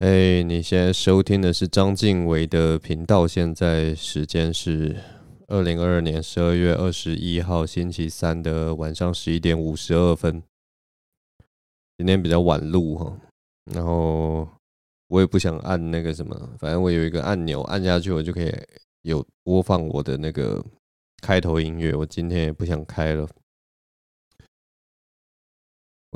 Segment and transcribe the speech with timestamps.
[0.00, 3.26] 哎你现在收听的是章晋唯的频道。
[3.26, 4.94] 现在时间是
[5.46, 10.42] 二零二二年十二月二十一号星期三的晚上十一点五十二分。
[11.96, 13.18] 今天比较晚录哈，
[13.72, 14.46] 然后
[15.08, 18.52] 我也不想按那个什么，反正我有一个按钮，按下去我就可以
[19.00, 20.62] 有播放我的那个
[21.22, 21.94] 开头音乐。
[21.94, 23.26] 我今天也不想开了。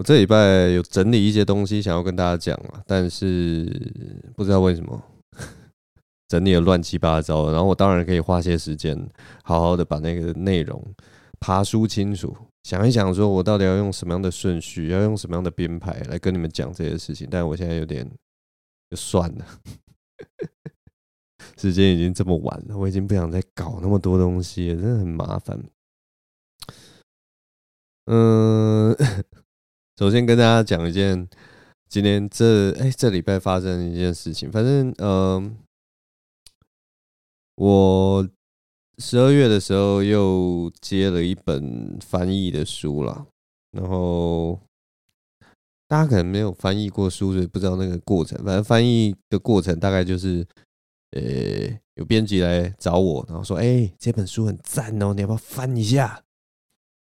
[0.01, 3.67] 我这礼拜有整理一些东西想要跟大家讲啊，但是
[4.35, 4.99] 不知道为什么
[6.27, 7.53] 整理的乱七八糟。
[7.53, 8.99] 然后我当然可以花些时间，
[9.45, 10.83] 好好的把那个内容
[11.39, 17.29] 爬梳清楚，想一想，说我到底要用什么样的顺序，要用什么样的编排来跟你们讲这些事情。
[17.31, 18.11] 但我现在有点
[18.89, 19.45] 就算了，
[21.59, 25.63] 时间已经这么晚了，我已经不想再搞那么多东西了，真的很麻烦。
[28.07, 28.97] 嗯。
[30.01, 31.29] 首先跟大家讲一件
[31.91, 35.59] 今天这哎、这礼拜发生的一件事情，反正嗯、
[37.57, 38.27] 我
[38.97, 43.27] 十二月的时候又接了一本翻译的书了，
[43.73, 44.59] 然后
[45.87, 48.43] 大家可能没有翻译过书，所以不知道那个过程。
[48.43, 50.43] 反正翻译的过程大概就是，
[51.11, 56.23] 呃、有编辑来找我，然后说，哎、这本书很赞哦，你要不要翻一下？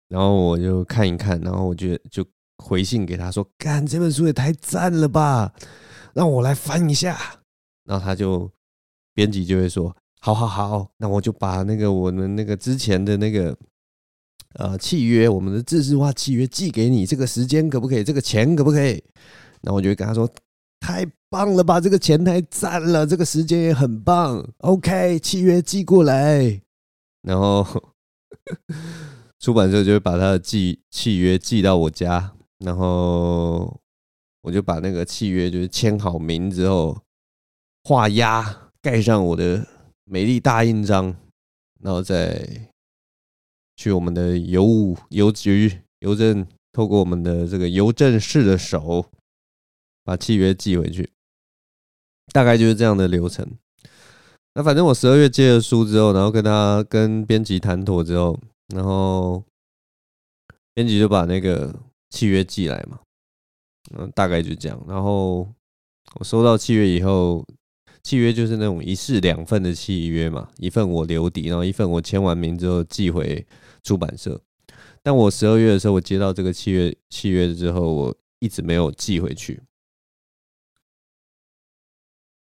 [0.09, 2.25] 然后我就看一看，然后我觉得就。
[2.62, 5.54] 回信给他说：“干，这本书也太赞了吧，
[6.14, 7.18] 让我来翻一下。”
[7.86, 8.52] 然后他就
[9.14, 13.58] 编辑就会说：“好好好，那我就把那个我们那个之前的那个
[14.56, 18.04] 呃契约，我们的自制化契约寄给你，这个时间可不可以？
[18.04, 19.02] 这个钱可不可以？”
[19.62, 20.30] 那我就会跟他说
[20.80, 24.46] ：“太棒了吧，这个钱太赞了，这个时间也很棒。
[24.60, 26.62] OK，契约寄过来。”
[27.24, 27.66] 然后
[29.40, 32.34] 出版社就会把他的寄契约寄到我家。
[32.60, 33.80] 然后
[34.42, 37.02] 我就把那个契约就是签好名之后，
[37.84, 39.66] 画押盖上我的
[40.04, 41.16] 美丽大印章，
[41.82, 42.69] 然后再
[43.78, 49.06] 去我们的邮务邮局邮政，透过我们的这个邮政室的手
[50.03, 51.09] 把契约寄回去，
[52.34, 53.50] 大概就是这样的流程。
[54.56, 58.38] 那反正我十二月接了书之后，然后跟他跟编辑谈妥之后，
[58.75, 59.42] 然后
[60.74, 61.74] 编辑就把那个。
[62.09, 63.00] 契约寄来嘛，
[63.97, 64.84] 嗯，大概就这样。
[64.88, 65.47] 然后
[66.16, 67.46] 我收到契约以后，
[68.03, 73.46] 契约就是那种一式两份的契约嘛，一份我留底，然后一份我签完名之后寄回
[73.84, 74.42] 出版社。
[75.02, 79.62] 但我十二月的时候，我接到这个契约契约之后，我一直没有寄回去。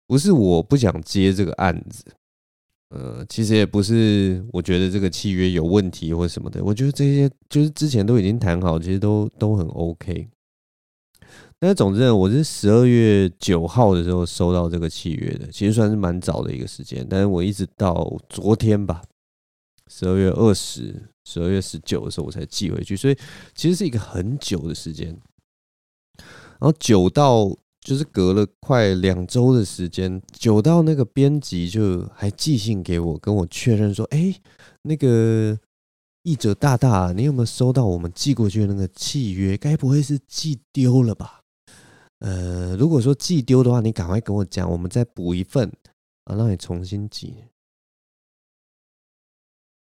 [0.06, 2.16] 不是我不想接这个案子。
[2.97, 6.65] 呃，其实也不是，我觉得这个契约有问题或什么的。
[6.65, 10.27] 我觉得这些就是之前都已经谈好，其实都都很 OK。
[11.59, 17.07] 但是总之，我是十二月九号的时候收到这个契约的，其实算是蛮早的一个时间。
[17.09, 19.03] 但是我一直到昨天吧，
[19.89, 23.19] 十二月二十、十二月十九的时候我才寄回去，所以
[23.55, 25.09] 其实是一个很久的时间。
[26.59, 27.55] 然后久到。
[27.86, 34.34] 就是隔了快两周的时间，久到那个编辑就还寄信给我，跟我确认说：“哎，
[34.82, 35.56] 那个
[36.24, 39.56] 译者大大，你有没有收到我们寄过去的那个契约？
[39.56, 41.42] 该不会是寄丢了吧？
[42.19, 45.72] 呃，如果说寄丢的话，你赶快跟我讲，我们再补一份
[46.24, 47.44] 啊，让你重新寄。”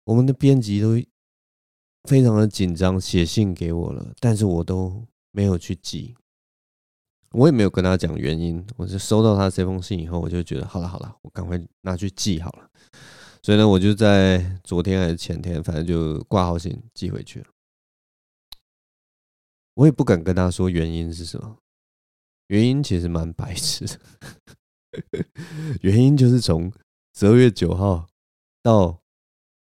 [0.07, 1.01] 我们的编辑都
[2.09, 6.17] 非常的紧张，写信给我了，但是我都没有去寄。
[7.35, 12.71] 我也没有跟他讲原因，我就收到他这封信以后，我就觉得好了好了，我赶快拿去寄好了。
[13.43, 17.47] 所以呢，我就在昨天还是前天，反正就挂号信寄回去了。
[19.75, 21.59] 我也不敢跟他说原因是什么，
[22.47, 23.99] 原因其实蛮白痴的。
[25.83, 26.73] 原因就是从
[27.15, 28.07] 十二月九号
[28.63, 29.01] 到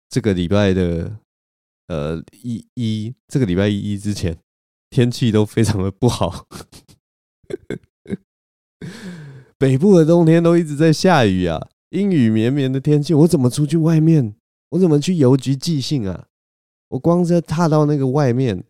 [0.09, 1.19] 这个礼拜的
[1.89, 4.39] 呃一一这个礼拜一一之前，
[4.89, 6.49] 天气都非常的不好。
[9.59, 14.35] 北部的冬天都一直在下雨啊，阴雨绵绵的天气，我怎么出去外面？
[14.71, 16.27] 我怎么去邮局寄信啊？
[16.89, 18.65] 我光是踏到那个外面，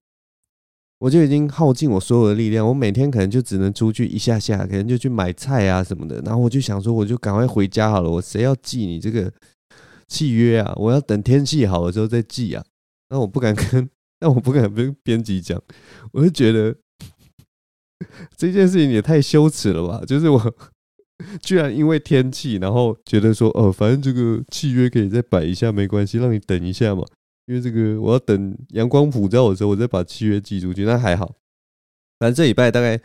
[0.98, 2.66] 我就已经耗尽我所有的力量。
[2.66, 6.20] 我每天可能就只能出去一下下，可能就去买菜啊什么的。
[6.22, 8.10] 然后我就想说，我就赶快回家好了。
[8.10, 9.32] 我谁要寄你这个
[10.08, 10.72] 契约啊？
[10.76, 12.64] 我要等天气好的时候再寄啊。
[13.10, 13.88] 那我不敢跟，
[14.20, 15.62] 那我不敢跟编辑讲，
[16.12, 16.76] 我就觉得。
[18.36, 20.02] 这件事情也太羞耻了吧！
[20.06, 20.54] 就是我
[21.42, 27.04] 居然因为天气，然后觉得说，哦，反正这个契约可以再摆一下，没关系，让你等一下嘛。
[27.46, 31.34] 因为这个我要等阳光普照的时候，我再把契约寄出去，那还好。
[32.18, 33.00] 反正这礼拜大概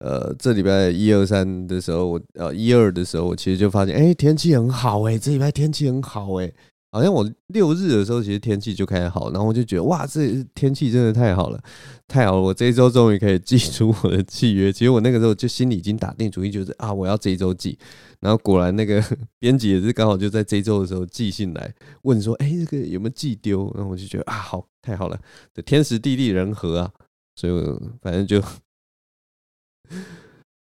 [0.00, 6.52] 呃，这礼拜一二三的时候，我呃一二的时候，我其实就发现，哎，天气很好哎，这礼拜天气很好哎，
[6.94, 11.60] 好像我六日的时候，其实天气就开始好，然后我就觉得，哇，这天气真的太好了，
[12.06, 14.72] 太好了，我这一周终于可以寄出我的契约。
[14.72, 17.76] 其实我那个时候就心里已经打定主意，就是啊，我要这一周寄。
[18.20, 19.02] 然后果然那个
[19.40, 23.70] 编辑也是刚好就在这一周的时候寄信来问说，哎，这个有没有寄丢？
[23.74, 25.20] 然后我就觉得啊，好，太好了，
[25.52, 26.92] 这天时地利人和啊，
[27.34, 28.42] 所以我反正就。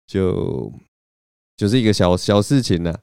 [0.07, 0.73] 就
[1.57, 2.95] 就是一个小小事情呢，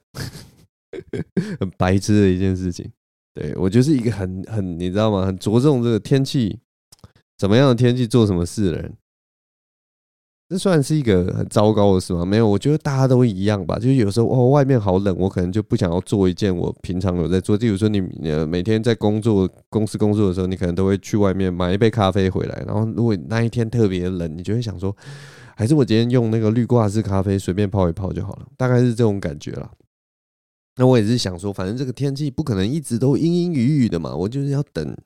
[1.58, 2.90] 很白痴的一件事情。
[3.34, 5.26] 对，我就是一个很很你知道吗？
[5.26, 6.58] 很着重这个天气，
[7.38, 8.92] 怎么样的天气做什么事的人。
[10.48, 12.24] 这算是一个很糟糕的事吗？
[12.24, 13.76] 没有，我觉得大家都一样吧。
[13.76, 17.56] 就是有时候哦，外面好冷，我可能就不想要做一件我平常有在做。
[17.56, 22.64] 例如说，你呃每天在工作公司工作的时候，你可能都会去外面买一杯咖啡回来。
[22.66, 24.94] 然后如果那一天特别冷，你就会想说。
[25.56, 29.70] 还是我今天用那个绿挂式咖啡随便泡一泡就好了，大概是这种感觉啦。
[30.80, 34.96] 那我也是想说，反正这个天气不可能一直都阴阴雨雨的嘛，我就是要等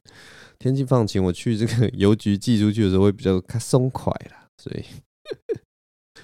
[0.56, 4.46] 天气放晴，我去这个 邮局寄出去的时候会比较松快啦。
[4.56, 4.84] 所以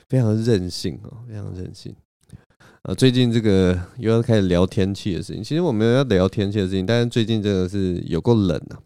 [0.08, 1.92] 非常任性哦，非常任性。
[2.82, 5.42] 啊，最近这个又要开始聊天气的事情。
[5.42, 8.78] 其实我没有要聊天气的事情，但是最近真的是有够冷啊，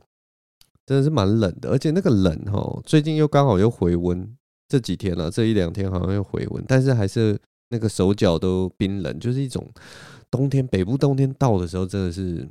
[0.87, 4.34] 真的是蛮冷的，而且那个冷哈，最近又刚好又回温。
[4.67, 7.38] 这几天了，这一两天好像又回温，但是还是
[7.69, 9.70] 那个手脚都冰冷，就是一种
[10.34, 12.44] 冬天，北部冬天到的时候，真的是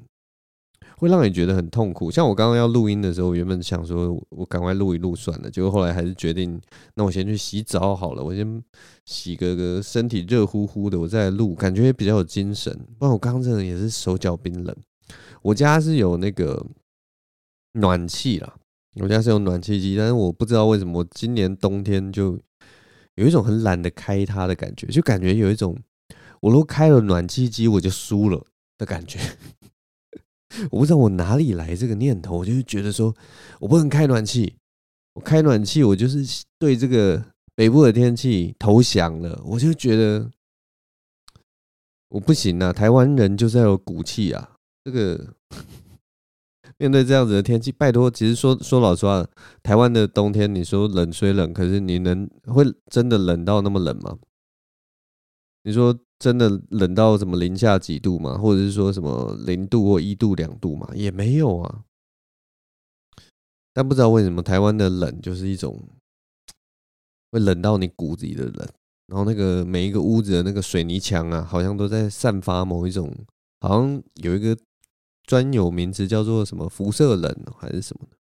[0.96, 2.10] 会让你觉得很痛苦。
[2.10, 6.58] 像我刚刚要录音的时候，原本想说我赶快录一录算了，结果后来还是决定，
[6.96, 8.64] 那我先去洗澡好了，我先
[9.06, 12.74] 洗个个身体热乎乎的，我再录，感觉也比较有精神。
[12.98, 14.74] 不然我刚刚真的也是手脚冰冷。
[15.42, 16.66] 我家是有那个
[17.74, 18.56] 暖气啦。
[19.02, 22.40] 我家是有暖气机，但是我不知道为什么我今年冬天就
[23.16, 25.76] 有一种很懒得开它的感觉，就感觉有一种
[26.44, 28.46] 我如果开了暖气机我就输了
[28.78, 29.18] 的感觉。
[30.70, 33.16] 我不知道我哪里来这个念头，我就是觉得说
[33.60, 34.54] 我不能开暖气，
[35.14, 37.24] 我开暖气我就是对这个
[37.56, 40.30] 北部的天气投降了，我就觉得
[42.10, 45.34] 我不行啊，台湾人就是要有骨气啊，这个。
[46.78, 49.26] 面对这样子的天气，拜托，其实说说老实话，
[49.62, 54.18] 台湾的冬天，你说冷虽冷，可是你能会真的冷到那么冷吗？
[55.62, 58.38] 你说真的冷到什么零下几度吗？
[58.38, 60.90] 或者是说什么零度或一度两度吗？
[60.96, 61.84] 也没有啊。
[63.74, 65.78] 但不知道为什么台湾的冷就是一种
[67.32, 68.68] 会冷到你骨子里的冷，
[69.08, 73.14] 然后那个每一个屋子的那个水泥墙啊，好像都在散发某一种，
[73.60, 74.58] 好像有一个。
[75.26, 78.18] 专有名词叫做什么辐射冷还是什么的？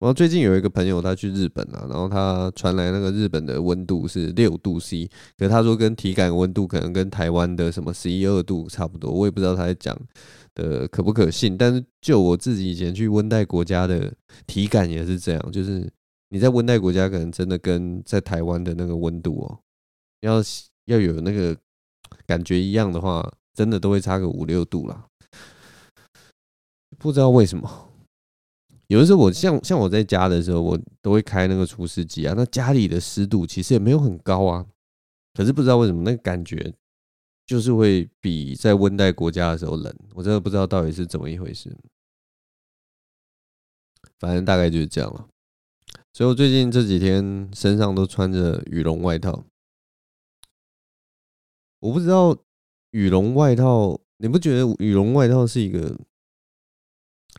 [0.00, 9.98] 然后最近有一个朋友他去日本啊，然后他传来那个日本的温度是六度 C，可是他说跟体感温度可能跟台湾的什么十一二度差不多，我也不知道他在讲
[10.54, 11.58] 的可不可信。
[11.58, 14.12] 但是就我自己以前去温带国家的
[14.46, 15.90] 体感也是这样，就是
[16.28, 19.58] 你在温带国家可能真的跟在台湾的那个温度哦，
[20.20, 20.40] 要
[20.84, 21.56] 要有那个
[22.24, 25.06] 感觉一样的话，真的都会差个五六度啦。
[26.98, 27.87] 不知道为什么，
[28.88, 32.34] 有的时候我像像我在家的时候，我都会开那个除湿机啊。
[32.36, 34.66] 那家里的湿度其实也没有很高啊，
[35.34, 36.74] 可是不知道为什么那个感觉
[37.46, 39.94] 就是会比在温带国家的时候冷。
[40.14, 41.76] 我真的不知道到底是怎么一回事。
[44.18, 45.28] 反正大概就是这样了。
[46.14, 49.44] 所以我最近这几天身上都穿着羽绒外套。
[51.80, 52.36] 我不知道
[52.92, 55.94] 羽绒外套，你不觉得羽绒外套是一个？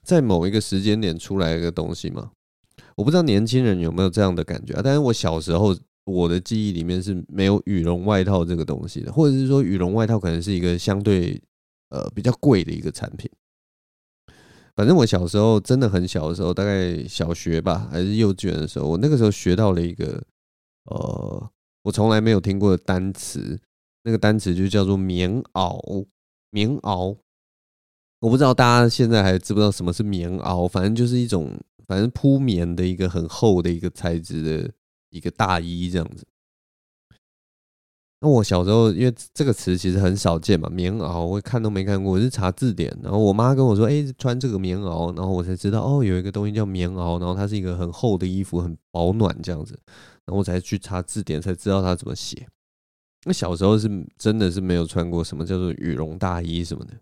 [0.10, 2.32] 在某一个时间点出来一个东西吗？
[2.96, 4.82] 我不知道年轻人有没有这样的感觉啊。
[4.84, 11.40] 但是我小时候，我的记忆里面是没有羽绒外套这个东西的，或者是说羽绒外套可能是一个相对
[11.90, 13.30] 呃比较贵的一个产品。
[14.76, 20.24] 反正我小时候真的很小的时候，大概小学吧还是幼稚园的时候，我那个时候学到了一个
[20.86, 21.52] 呃
[21.84, 23.60] 我从来没有听过的单词，
[24.04, 26.08] 那个单词就叫做棉袄，
[26.50, 27.16] 棉袄。
[28.20, 31.58] 我不知道大家现在还知不知道什么是棉袄，反正就是一种，
[31.88, 34.72] 反正铺棉的一个很厚的一个材质的
[35.10, 36.26] 一个大衣这样子。
[38.22, 49.80] 那我小时候因为这个词其实很少见嘛，棉袄我看都没看过，我是查字典，然后我妈跟我说，哎，穿这个棉袄，然后我才知道哦，有一个东西叫棉袄，然后它是一个很厚的衣服，很保暖这样子，
[50.26, 52.46] 然后我才去查字典，才知道它怎么写。
[53.26, 56.94] 那小时候是真的是没有穿过什么叫做羽绒大衣什么的。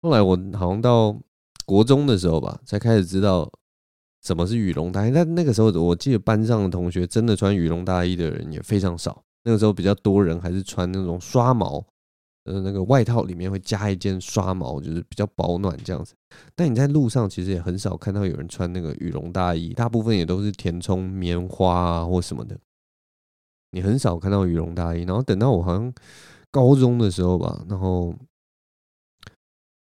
[0.00, 1.16] 后来我好像到
[1.66, 3.50] 国中的时候吧，才开始知道
[4.22, 5.12] 什么是羽绒大衣？
[5.12, 9.22] 但那个时候我记得班上的同学真的穿羽绒大衣的人也非常少。
[9.44, 11.82] 那个时候比较多人还是穿那种刷毛，
[12.44, 16.14] 呃，那个外套里面会加一件刷毛，就是比较保暖这样子。
[16.54, 22.58] 但你在路上其实也很少看到有人穿那个羽绒大衣，大部分也都是填充棉花啊或什么的。
[23.70, 25.02] 你很少看到羽绒大衣。
[25.02, 25.92] 然后等到我好像
[26.50, 28.14] 高中的时候吧，然后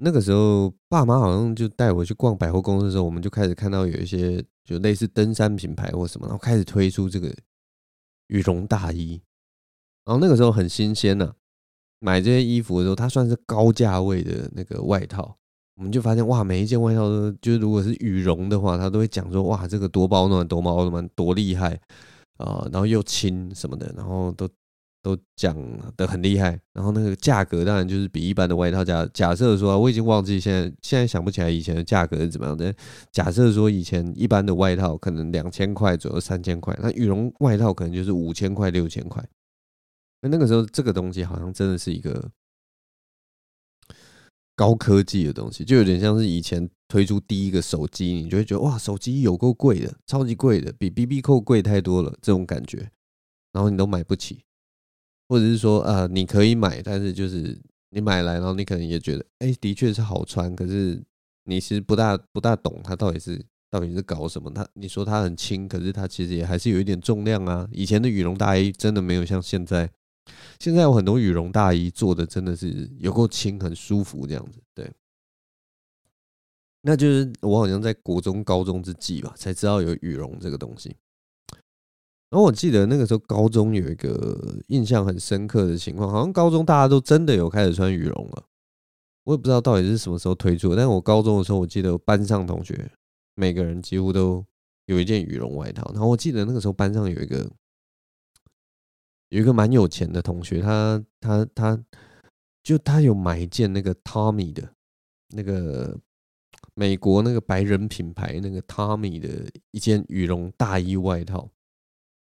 [0.01, 7.33] 那个时候爸妈好像就带我去逛百货公司的时候，我们就开始看到有一些就类似登山品牌或什么，然后开始推出这个
[8.27, 9.21] 羽绒大衣。
[10.05, 11.33] 然后那个时候很新鲜呢，
[11.99, 15.37] 买这些衣服的时候，它算是高价位的那个外套，
[15.75, 21.79] 我们就发现哇，每一件外套都就是如果是羽绒的话，它都会讲说哇，这个多保暖，多保暖，多厉害
[22.37, 24.49] 啊，然后又轻什么的，然后都
[25.01, 25.55] 都讲
[25.95, 26.59] 的很厉害。
[26.73, 32.73] 然后那个价格当然就是比一般的外套价假设说，我已经忘记现在现在想不起来以前的价格是怎么样的。
[33.11, 39.23] 假设说以前一般的外套可能两千块左右，三千块，那羽绒外套可能就是五千块，六千块。
[40.21, 42.29] 那那个时候，这个东西好像真的是一个
[44.53, 52.91] 高科技的东西，就有点像是以前推出第一个手机，你就会觉得哇，手机有够贵的，超级贵的，比 BB 扣贵太多了，这种感觉，
[53.53, 54.43] 然后你都买不起，
[55.29, 57.57] 或者是说啊，你可以买，但是就是
[57.91, 61.01] 你买来，然后你可能也觉得，哎，的确是好穿，可是
[61.45, 64.51] 你其实不大不大懂它到底是到底是搞什么。
[64.51, 67.69] 它你说它很轻，可是它其实也还是有一点重量啊。
[67.71, 69.89] 以前的羽绒大衣真的没有像现在。
[70.59, 74.59] 现在有很多羽绒大衣做的真的是有够轻，很舒服这样子。
[74.75, 74.91] 对，
[76.83, 80.95] 那就是我好像在国中、高中之际吧，才知道有羽绒这个东西。
[82.29, 88.43] 然后我记得那个时候高中有一个印象很深刻的情况，好像高中大家都真的有开始穿羽绒了。
[89.23, 92.91] 我也不知道到底是什么时候推出，但我高中的时候，我记得班上同学
[93.35, 94.45] 每个人几乎都
[94.85, 95.89] 有一件羽绒外套。
[95.93, 97.49] 然后我记得那个时候班上有一个。
[99.31, 101.79] 有一个蛮有钱的同学，他他他，
[102.63, 104.67] 就他有买一件那个 Tommy 的，
[105.35, 105.95] 那个
[106.73, 111.47] 美国那个白人品牌那个 Tommy 的一件羽绒大衣外套，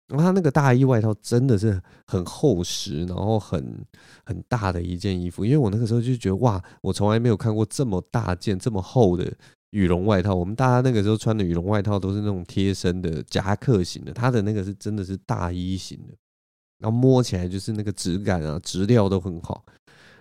[0.09, 3.85] 然后他那个大衣外套真的是很厚实，然后很
[4.25, 5.45] 很大的一件衣服。
[5.45, 9.33] 因为我那个时候就觉得哇，我从来没有看过这么大件这么厚的
[9.71, 10.35] 羽绒外套。
[10.35, 16.15] 我们大家那个时候穿的羽绒外套都是那种贴身的夹克型的，他的那个是真的是大衣型的。
[16.79, 19.65] 然后摸起来就是那个质感啊，质料都很好。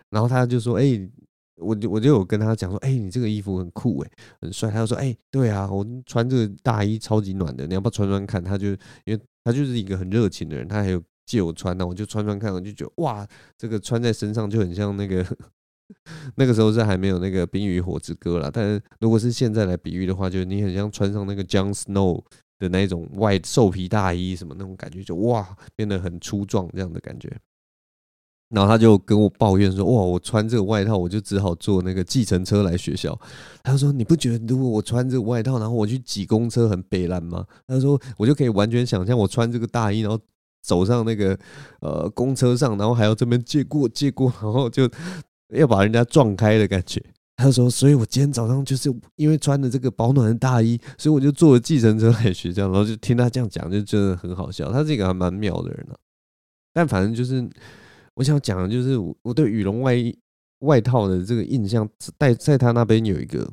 [0.09, 1.09] 然后他就说：“哎，
[1.57, 8.67] 我就我就有跟他讲说，哎，你这个衣服很酷哎，很帅。”他就说：“哎，对啊，我穿这个大衣超级暖的，你要不要穿穿看？”他就
[9.05, 15.25] 因为他就是一个很热情的人，他还有借我穿，呢我就穿穿看，我就觉得哇，这个穿在身上就很像那个
[16.35, 22.23] 那个时候是还没有那个《冰与火之歌》啦，但是如果是现在来比喻的话，就是你很像穿上那个 Jon Snow。
[22.57, 25.45] 的那种外兽皮大衣什么那种感觉，就哇
[25.75, 27.29] 变得很粗壮这样的感觉。
[28.49, 33.19] 然后他就跟我抱怨说：“哇，我穿这个外套，我就只好坐那个计程车来学校。”
[33.63, 40.19] 他说：“你不觉得如果我穿这个外套，然后我去挤公车很北烂吗？”他说：“我就可以完全想象我穿这个大衣，然后
[40.61, 41.37] 走上那个
[41.81, 44.89] 呃公车上，然后还要这边借过借过，然后就
[45.49, 47.03] 要把人家撞开的感觉。”
[47.37, 54.71] 他说：“所以我今天早上就是因为穿的这个保暖的大衣，所以我就坐了计程车来学校，然后就听他这样讲，就真的很好笑。
[54.71, 55.97] 他是一个还蛮妙的人啊。
[56.73, 57.45] 但反正就是
[58.15, 60.17] 我想讲的就是我对羽绒外衣
[60.59, 63.49] 外套的这个印象，在在他那边有一个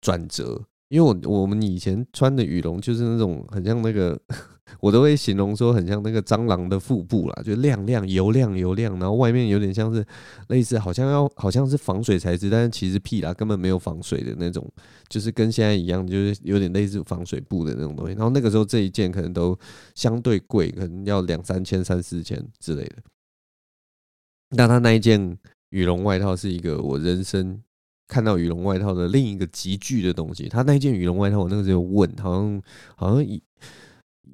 [0.00, 4.16] 转折。”因为我我们以前穿的羽绒就是那种很像那个，
[4.78, 10.06] 我都会形容说很像那个蟑螂的腹部啦，就亮亮油亮油亮，然后外面有点像是
[10.46, 14.64] 类似好像要好像是防水材质，但是其实屁啦，根本没有防水的那种，
[15.08, 18.12] 就是跟现在一样，就是有点类似防水布的那种东西。
[18.12, 19.58] 然后那个时候这一件可能都
[19.96, 22.94] 相对贵，可能要两三千、三四千之类的。
[24.50, 25.38] 那他那一件
[25.70, 27.62] 羽绒外套是一个我人生。
[28.08, 32.62] 看到羽绒外套的另一个极具的东西，他那一件羽绒外套，我那个时候问，好像
[32.94, 33.42] 好像以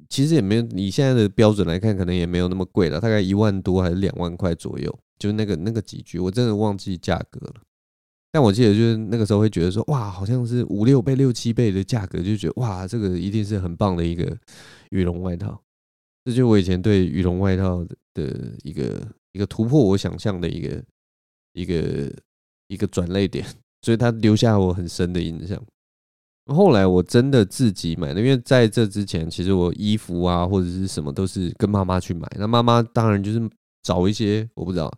[0.07, 7.55] 其实也没有以现在的标准来看，可能也没有那么贵了，大概一万多还是两万块左右，就那个那个极具，我真的忘记价格了。
[8.31, 14.37] 但我记得就是那个时候会觉得说，哇，好像是五六倍、六七倍的价格，就觉得哇，这个一定是很棒的一个
[14.91, 15.59] 羽绒外套。
[16.25, 19.01] 这就是我以前对羽绒外套的一个
[19.33, 20.83] 一个突破我想象的一个
[21.51, 22.13] 一个
[22.69, 23.45] 一个转泪点。
[23.83, 25.61] 所以他留下我很深的印象。
[26.45, 32.25] 后来我真的自己买的，因为在这之前，其实我衣服啊或者是什么都是跟妈妈去买。
[32.37, 33.49] 那妈妈当然就是
[33.81, 34.89] 找一些我不知道，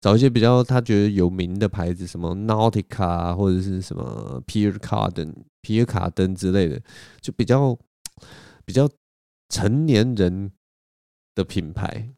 [0.00, 6.80] 找一些比较她觉得有名的牌子，什么 Nautica 或者是什么皮尔卡登、皮尔卡登之类的，
[7.20, 7.78] 就比较
[8.64, 8.88] 比较
[9.50, 10.50] 成年人
[11.34, 12.08] 的品牌。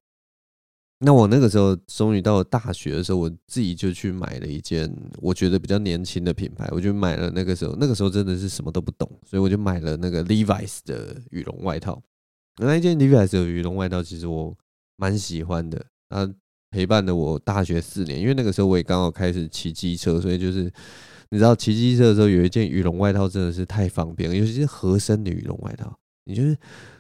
[1.05, 12.03] 那我那个时候终于到了大学的时候，我自己就去买了一件我觉得比较年轻的品牌，我就买了那个时候，那个时候真的是什么都不懂，所以我就买了那个 Levi's 的羽绒外套。
[12.57, 14.57] 那一件 Levi's 的羽绒外套其实我
[14.97, 16.33] 蛮喜欢的，它
[16.71, 20.73] 陪伴了我大学四年，因为那个时候我也刚好开始骑机车，所以就是
[21.29, 26.57] 你知道骑机车的时候有一件羽绒外套真的是太方便了，尤其是合身的羽绒外套，你就是。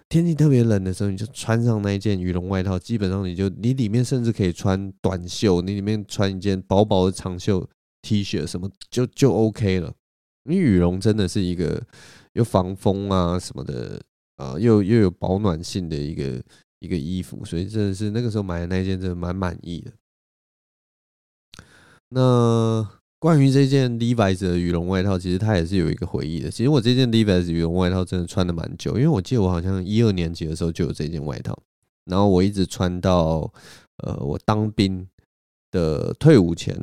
[0.08, 7.68] 天气特别冷的时候，你就穿上那一件羽绒外套，基本上你就你里面甚至可以穿短袖，你里面穿一件薄薄的长袖
[8.02, 9.92] T 恤什么就就 OK 了。
[10.44, 11.84] 因为羽绒真的是一个
[12.34, 14.00] 又防风啊什么的
[14.36, 16.42] 啊，又又有保暖性的一个
[16.78, 19.92] 一个衣服，所以真的是那个时候买的那一件真的蛮满意的。
[22.10, 23.03] 那。
[23.18, 26.50] 关于这件 Levi's 的羽绒外套，其实它也是有一个回忆的。
[26.50, 31.58] 其实我这件 Levi's 羽绒外套真的穿的蛮久，因为我记得我好像一二年级的时候就有这件外套，
[32.04, 33.50] 然后我一直穿到
[34.02, 35.08] 呃我当兵
[35.70, 36.76] 的退伍前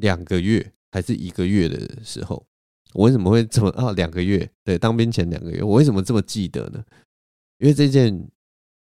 [0.00, 2.46] 两个月还是一个月的时候。
[2.94, 3.92] 我为什么会这么啊？
[3.92, 6.82] 两个月，对，当兵前两个月，我为什么这么记得呢？
[7.58, 8.26] 因为这件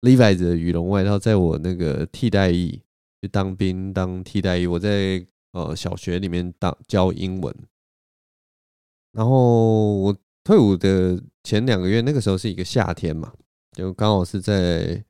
[0.02, 2.82] Levi's 的羽绒外套，在我那个替代役
[3.22, 5.26] 去当兵当替代役，我在。
[5.52, 7.54] 呃，小学里面当教英文，
[9.12, 13.32] 然后我退伍的前两个月，那个时候是一个夏天嘛，
[13.76, 15.04] 就刚好是在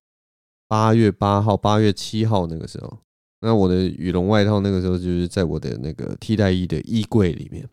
[0.67, 2.99] 八月八号、八月七号那个时候。
[3.43, 7.67] 那我的羽绒外套那个时候就是在我的那个替代衣的衣柜里面。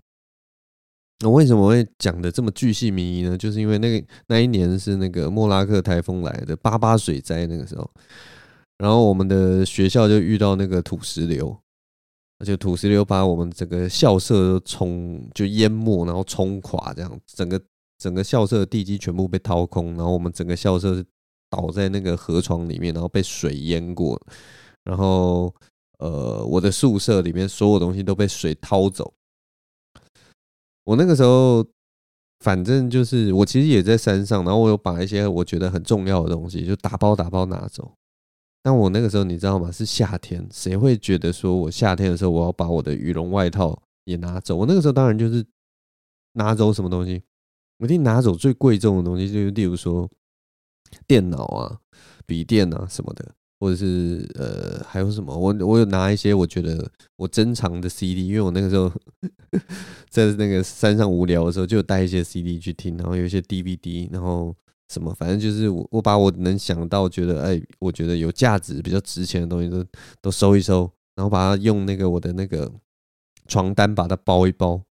[1.19, 3.37] 那为什么会讲的这么巨细靡遗呢？
[3.37, 7.89] 就是因为那个那一年是那个莫拉克台风来的八八水灾那个时候，
[8.77, 11.57] 然后我们的学校就遇到那个土石流。
[12.39, 17.59] 而且土石流把我们整个校舍都冲就淹没，然后冲垮，这样整个
[17.97, 21.05] 整个校舍的地基全部被掏空，然后我们整个校舍是
[21.49, 24.21] 倒在那个河床里面，然后被水淹过，
[24.83, 25.53] 然后
[25.99, 29.13] 呃，我的宿舍里面所有东西都被水掏走。
[30.83, 31.65] 我那个时候
[32.39, 37.91] 反正就是我其实也在山上，然后我有把一些我觉得很重要的东西就打包打包拿走。
[38.67, 39.71] 那我那个时候你知道吗？
[39.71, 44.57] 是夏天，谁会觉得说我夏天的时候我要把我的羽绒外套也拿走？
[44.57, 45.45] 我那个时候当然就是
[46.33, 47.23] 拿走什么东西，
[47.77, 50.05] 我一定拿走最贵重的东西，就是例如说
[51.07, 51.79] 电脑啊、
[52.25, 55.33] 笔电啊什么的，或者是呃还有什么？
[55.33, 58.91] 我我有拿一些我觉得我珍藏的 CD，因为我那个时候
[60.11, 64.53] 在那个山上无聊的时候，就带一些 CD 去听，然后有一些 DVD，然后。
[64.89, 65.13] 什么？
[65.13, 69.85] 反正就是我，我把我能想到觉得哎，我觉得有价值、比较值钱的东西都
[70.21, 72.71] 都收一收，然后把它用那个我的那个
[73.47, 74.81] 床单把它包一包，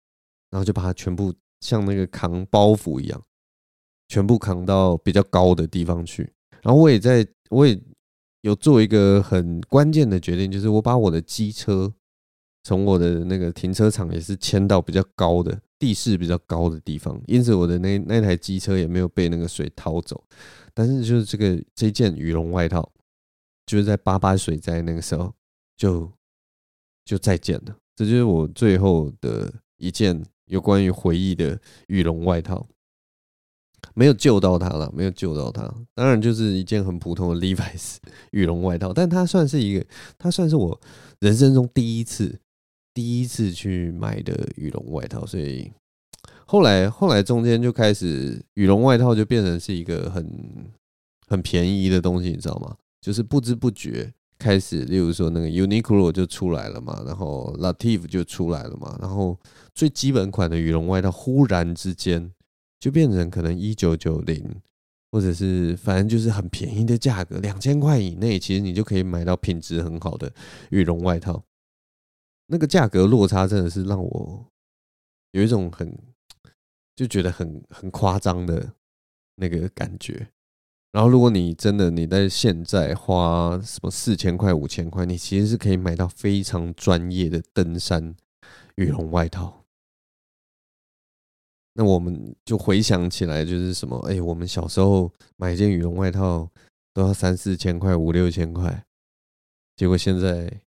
[0.51, 3.23] 然后就把它全部像那个扛包袱一样，
[4.09, 6.31] 全部扛到比较高的地方去。
[6.63, 7.81] 然后我也在，我也
[8.43, 11.93] 有做一个很关键的决定，就是我把我的机车
[12.65, 15.61] 从我的那个停车场也是迁到比较高的。
[15.79, 20.23] 地势比较高的地方，因此我的那那台机车也没有被那个水掏走。
[20.73, 22.91] 但是就是这个这件羽绒外套，
[23.67, 25.33] 就是在八八水灾那个时候
[25.77, 26.11] 就
[27.05, 27.77] 就再见了。
[27.95, 31.59] 这就是我最后的一件有关于回忆的
[31.89, 32.67] 羽绒外套，
[33.95, 35.63] 没有救到它了，没有救到它。
[35.95, 37.97] 当然就是一件很普通的 Levi's
[38.33, 39.87] 羽绒外套，但它算是一个，
[40.19, 40.79] 它算是我
[41.21, 42.39] 人生中第一次。
[42.97, 45.71] 第一次去买的羽绒外套，所以
[46.47, 50.27] 后来后来中间就开始羽绒外套就变成是一个很
[51.27, 52.75] 很便宜的东西，你知道吗？
[53.03, 59.39] 就是不知不觉开始，例如说那个 Uniqlo 就出来了嘛，然后 Latif 就出来了嘛，然后
[59.75, 62.33] 最基本款的羽绒外套忽然之间
[62.81, 64.43] 就变成可能一九九零，
[65.13, 70.33] 或者是反正就是很便宜的价格，两千块以内，其实你就可以买到品质很好的
[70.71, 71.45] 羽绒外套。
[72.49, 74.47] 那个价格落差真的是让我
[75.33, 75.97] 有一种很
[76.95, 78.73] 就觉得很很夸张的
[79.35, 80.29] 那个感觉。
[80.93, 88.15] 然后，如果你真的你在现在花什么四千块、五千块，你其实是可以买到非常专业的登山
[88.77, 89.65] 羽绒外套。
[91.75, 93.99] 那我们就回想起来，就是什么？
[94.09, 96.49] 哎，我们小时候买一件羽绒外套
[96.95, 98.87] 都要三四千块、五六千块，
[99.77, 100.63] 结果现在。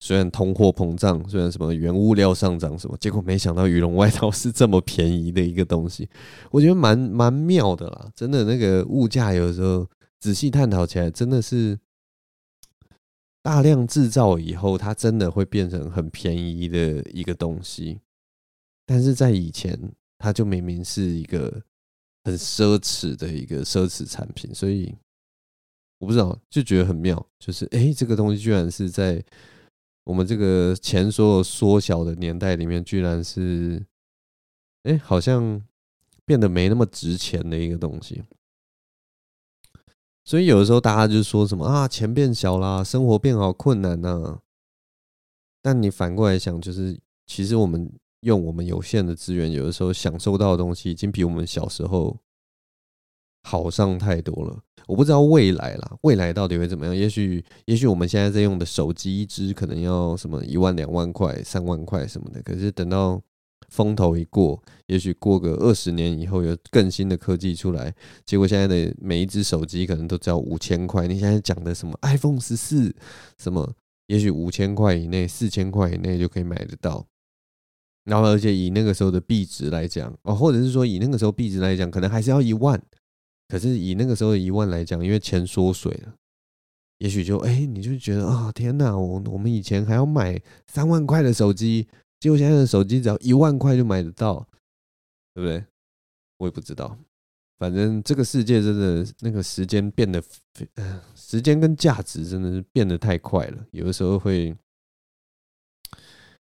[0.00, 6.08] 虽然通货膨胀，虽然什么原物料上涨什么，结果没想到羽绒外套是这么便宜的一个东西，
[6.50, 8.10] 我觉得蛮蛮妙的啦。
[8.14, 9.88] 真的，那个物价有时候
[10.20, 11.78] 仔细探讨起来，真的是
[13.42, 17.98] 大量制造以后，它真的会变成很便宜的一个东西。
[18.86, 19.78] 但是在以前，
[20.16, 21.62] 它就明明是一个
[22.24, 24.94] 很奢侈的一个奢侈产品，所以
[25.98, 29.22] 我不知道，就觉得很妙，就是哎、这个东西居然是在
[30.08, 33.84] 我们这个钱所有缩小的年代里面，居然是
[34.84, 35.62] 哎、好像
[36.24, 38.24] 变得没那么值钱的一个东西。
[40.24, 44.40] 所以有的时候大家就说什么啊，钱变小啦，生活变好困难呐。
[45.60, 47.92] 但你反过来想，就是其实我们。
[48.22, 52.18] 用我们有限的资源，有的时候享受到的东西已经比我们小时候
[53.48, 54.54] 好上太多了。
[54.86, 56.94] 我不知道未来啦，未来到底会怎么样？
[56.94, 62.42] 也许，也许我们现在在用的手机一支可能要什么一万、两万块、三万块什么的。
[62.42, 63.18] 可是等到
[63.70, 67.94] 风头一过，也许过个二十年以后，有更新的科技出来，
[68.26, 71.06] 结果现在的每一支手机可能都只要五千块。
[71.06, 72.94] 你现在讲的什么 iPhone 十四，
[73.38, 73.74] 什么
[74.08, 77.06] 也许五千块以内、四千块以内就可以买得到。
[78.04, 82.82] 然后，而且以那个时候的币值来讲，哦，或者是说以那个时候币值来讲，可能还是要一万。
[83.48, 86.14] 可是以那个时候的一万来讲，因为钱缩水了，
[86.98, 91.88] 也许就哎，你就觉得啊，天哪，我我们以前还要买三万块的手机，
[92.20, 94.46] 结果现在的手机只要一万块就买得到，
[95.34, 95.64] 对不对？
[96.38, 96.96] 我也不知道，
[97.58, 100.22] 反正这个世界真的那个时间变得，
[101.16, 104.54] 时间跟价值真的是变得太快了，有的时候会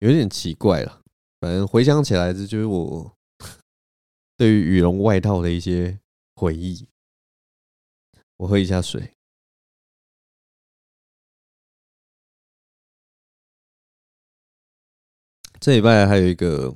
[0.00, 1.00] 有点奇怪了。
[1.40, 3.16] 反正回想起来，这就是我
[4.36, 5.98] 对于羽绒外套的一些
[6.38, 6.86] 回忆。
[8.36, 9.12] 我喝一下水。
[15.58, 16.72] 这礼拜还有一个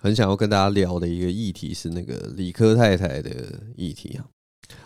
[0.00, 4.24] 很想要跟大家聊的一个议题是那个理科太太的议题啊。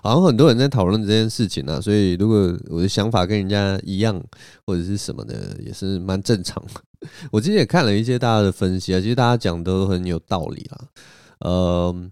[0.03, 4.19] 好像很多人在讨论这件事情啊，所以如果我的想法跟人家一样
[4.67, 7.09] 或者是什么的，也是蛮正常的。
[7.31, 10.89] 我之前也看了一些大家的分析啊，其实大家讲都很有道理啦。
[11.41, 12.11] 呃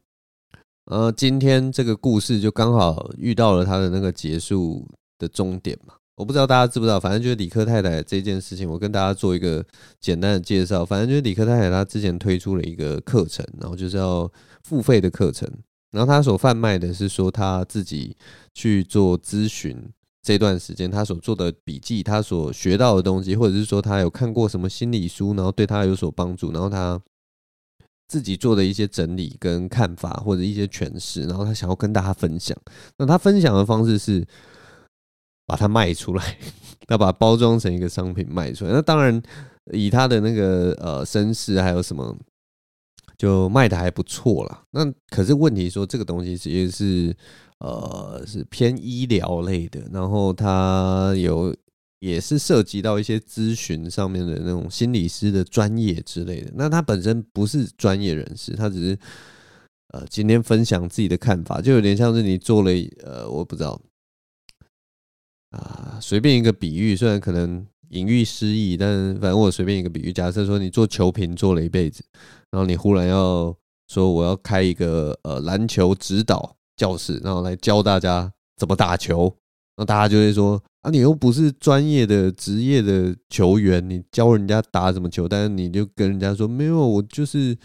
[0.87, 4.87] 呃，今天这个故事就刚好遇到了他的那个结束
[5.19, 5.95] 的终点嘛。
[6.17, 9.65] 我不知道大家知不知道，反正就是理科太太这件事情，我跟大家做一个
[9.99, 10.85] 简单的介绍。
[10.85, 14.31] 反正就是理科太太她之前推出了一个课程，然后就是要
[14.63, 15.51] 付费的课程。
[15.91, 18.17] 然后他所贩卖的是说他自己
[18.53, 19.77] 去做咨询
[20.23, 27.01] 这段时间他所做的笔记，他所学到的东西，或者是说他有看过什么心理书，然后对他有所帮助，然后他
[28.15, 32.57] 自己做的一些整理跟看法或者一些诠释，然后他想要跟大家分享。
[32.97, 34.25] 那他分享的方式是
[35.47, 36.39] 把它卖出来，
[36.87, 38.71] 他把包装成一个商品卖出来。
[38.71, 39.21] 那当然
[39.73, 42.17] 以他的那个呃身世还有什么。
[43.17, 44.65] 就卖的还不错啦。
[44.73, 47.17] 那可是问题说，这个东西其实是
[47.61, 51.55] 呃是偏医疗类的，然后它有
[52.05, 56.51] 也是涉及到一些咨询上面的那种心理师的专业之类的。
[56.55, 58.99] 那他本身不是专业人士，他只是
[59.95, 62.71] 呃今天分享自己的看法，就有点像是你做了
[63.03, 63.81] 呃我不知道
[65.51, 67.67] 啊，随便一个比喻，虽然可能。
[67.91, 72.03] 隐喻失意，但反正我随便一个比喻，假设说你做球评做了一辈子，
[72.51, 73.55] 然后你忽然要
[73.87, 79.33] 说我要开一个呃篮球指导教室，然后来教大家怎么打球，
[79.77, 85.27] 那大家就会说啊，你又不是专业的职业的球员，你教人家打什么球？
[85.27, 87.57] 但是你就跟人家说没有，我就是。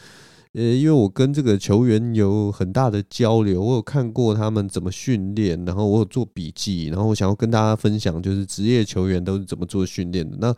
[0.53, 10.35] 呃，因为我跟这个球员有很大的交流，我有看过他们怎么训练，然后我有做笔记，然后我想要跟大家分享，就是职业球员都是怎么做训练的。
[10.41, 10.55] 那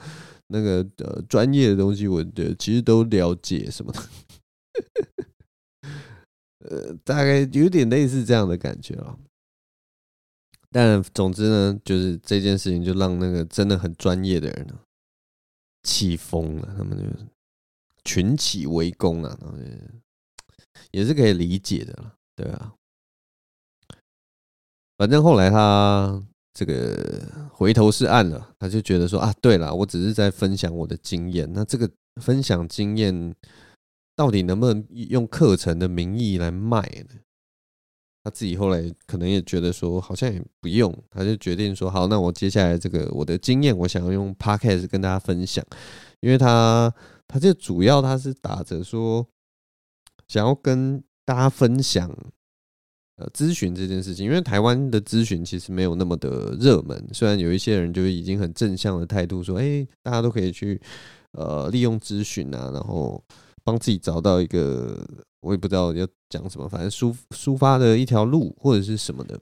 [0.48, 4.00] 那个呃专业的东西，我的其实都了解什么的，
[6.70, 9.18] 呃，大概有点类似这样的感觉啊。
[10.72, 14.80] 但总之呢，就是这件事情就让那个真的很专业的人呢
[15.84, 17.04] 气疯了，他们就。
[18.04, 19.56] 群起围攻啊，然后
[20.90, 22.74] 也是可以理解的了，对啊。
[24.98, 26.20] 反正后来他
[26.52, 31.88] 这个回头是岸了，他就觉得说啊，对了，我只是在分享我的经验，那这个
[32.20, 33.36] 分享经验
[34.16, 37.20] 到底能不能用课程的名义来卖呢？
[38.24, 45.66] 他自己后来可能也觉得说，好像也不用，他就决定说，好，那我接下来这个我的经验，我想要用 Podcast 跟大家分享，
[46.20, 46.94] 因为他。
[47.34, 49.26] 他就主要他是打着说，
[50.28, 52.14] 想要跟大家分享，
[53.16, 60.78] 呃，咨询这件事情，因为台湾的咨询其实没有那么的热门，虽然有一些人就已经很正向的态度说，哎，大家都可以去，
[61.32, 63.24] 呃，利用咨询啊，然后
[63.64, 65.08] 帮自己找到一个，
[65.42, 69.40] 我也不知道要讲什么，反正抒抒发的一条路或者是什么的，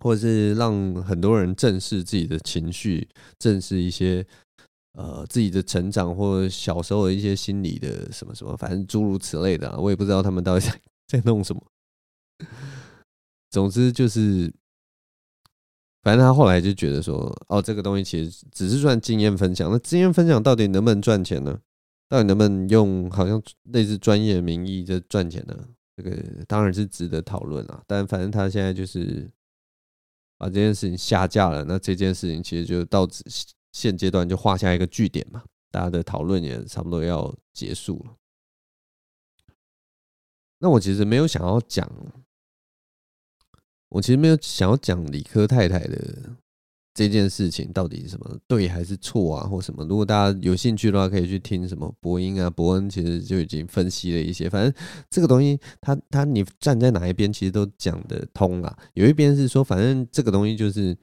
[0.00, 3.08] 或者是让很多人正视自己的情绪，
[3.38, 4.26] 正视一些。
[4.94, 11.62] 呃，自己的成长或者小时候的一些心理的什么什么，反正诸如此类的，我也不知道他们到底在 在弄什么。
[13.48, 14.52] 总之就是，
[16.02, 19.70] 反正他后来就觉得说，哦，这个东西其实只是算经验分享。
[19.70, 21.56] 那经验分享到底能不能赚钱呢？
[22.08, 25.68] 到底能不能用好像类似专业名义在赚钱呢？
[25.96, 26.16] 这个
[26.46, 27.82] 当然是值得讨论啊。
[27.86, 29.30] 但反正他现在就是
[30.36, 31.64] 把这件事情下架了。
[31.64, 33.22] 那这件事情其实就到此
[33.72, 35.44] 现阶段就画下一个句点嘛。
[35.70, 38.16] 大家的讨论也差不多要结束了。
[40.60, 41.90] 那我其实没有想要讲。
[43.90, 46.36] 我其实没有想要讲理科太太的
[46.98, 49.84] 这件事情到底是什么对还是错啊，或什么。
[49.84, 54.50] 如果大家有兴趣的话，可以去听什么博音啊、伯恩，其实就已经分析了一些。
[54.50, 54.74] 反正
[55.08, 58.76] 这个东西，他他你站在哪一边，其实都讲得通啦。
[58.94, 60.96] 有一边是说，反正这个东西就是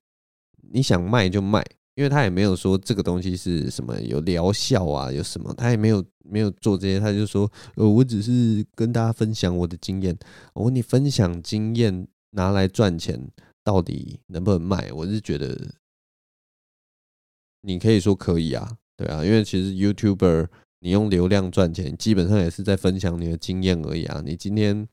[0.74, 10.14] 你想卖就卖，因为他也没有说这个东西是什么有疗效啊，有什么，他也没有没有做这些，他就说，呃，我只是跟大家分享我的经验。
[10.54, 12.06] 我跟你分享经验。
[12.38, 13.18] 拿来赚钱
[13.64, 14.92] 到底能不能卖？
[14.92, 15.58] 我是觉得
[17.66, 20.48] 你可以说可以啊，对啊，因为其实 YouTuber
[20.80, 24.22] 你用流量赚钱，基本上也是在分享你的经验而已啊。
[24.26, 24.88] 你今天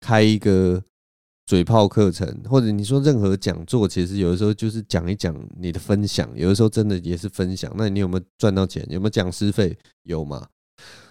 [0.00, 0.82] 开一个
[1.46, 7.72] 嘴炮课程，或者你说任何讲座，其实有的时候就是讲一讲你的分享，有的时候真的也是分享。
[7.76, 8.86] 那你有没有赚到钱？
[8.90, 9.76] 有没有讲师费？
[10.02, 10.48] 有吗？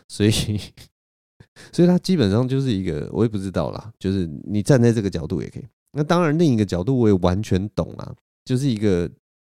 [0.07, 0.31] 所以。
[1.73, 3.91] 所以它基本上就是一个，我也不知道啦。
[3.99, 5.63] 就是你站在这个角度也可以。
[5.91, 8.15] 那当然，另一个角度我也完全懂啊。
[8.45, 9.09] 就是一个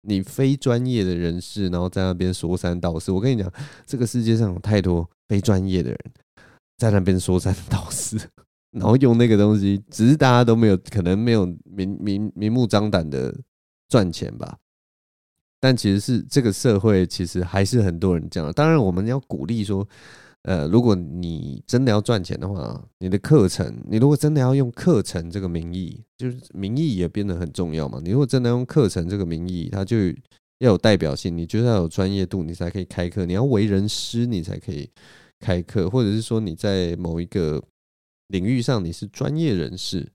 [0.07, 3.13] 你非专业的人士，然后在那边说三道四。
[3.13, 3.53] 我跟你讲，
[3.85, 5.99] 这个世界上有太多非专业的人
[6.79, 8.17] 在那边说三道四，
[8.71, 13.35] 然后用那个东西，只是大家都没有可能没有明明明目张胆的
[13.89, 14.57] 赚钱吧。
[15.61, 18.53] 但其实是这个社会，其实还是很多人这样。
[18.53, 19.87] 当然，我们要鼓励说。
[20.47, 28.01] 呃，如果你真的要赚钱的话，你的课程，你如果真的要用课程这个名义，就是名义也变得很重要嘛。
[28.01, 29.97] 你如果真的用课程这个名义，它就
[30.59, 33.27] 要有代表性，你就要有专业度，你才可以开课。
[33.27, 34.89] 你要为人师，你才可以
[35.41, 37.61] 开课，或者是说你在某一个
[38.29, 40.09] 领域上你是专业人士，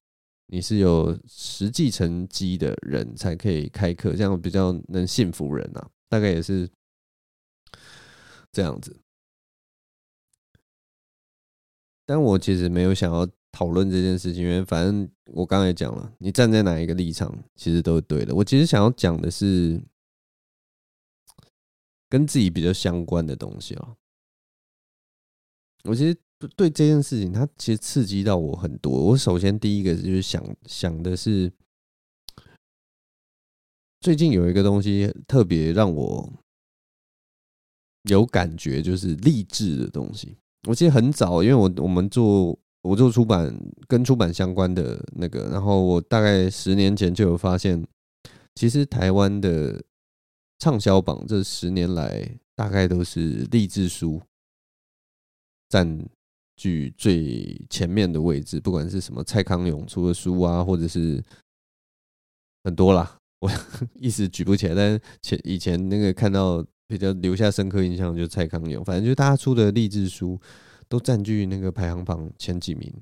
[0.47, 5.89] 你是有实际成绩的人才可以开课，这样比较能信服人啊。
[6.07, 6.69] 大概也是
[8.53, 8.95] 这样子。
[12.11, 18.35] 但我其实没有想要讨论这件事情，因为反正我刚才讲了，你站在哪一个立场，其实都是对的。
[18.35, 19.81] 我其实想要讲的是
[22.09, 23.95] 跟自己比较相关的东西哦。
[25.85, 26.13] 我其实
[26.57, 28.91] 对这件事情，它其实刺激到我很多。
[28.91, 31.49] 我首先第一个就是想想的是，
[34.01, 36.33] 最近有一个东西特别让我
[38.09, 40.35] 有感觉，就是励志的东西。
[40.67, 43.51] 我记得很早，因为我我们做我做出版
[43.87, 47.83] 跟出版相关的那个，然后我大概十年前就有发现，
[48.53, 49.83] 其实台湾的
[50.59, 54.21] 畅销榜这十年来大概都是励志书
[55.67, 56.07] 占
[56.55, 61.23] 据最前面的位置，不管是什么蔡康永出的书啊，或者是
[62.63, 63.49] 很多啦，我
[63.95, 66.63] 一时举不起来，但是前以前那个看到。
[66.91, 70.37] 比较留下深刻印象就是蔡康永，反正就是大家出的励志书
[70.89, 72.93] 都占据那个排行榜前几名，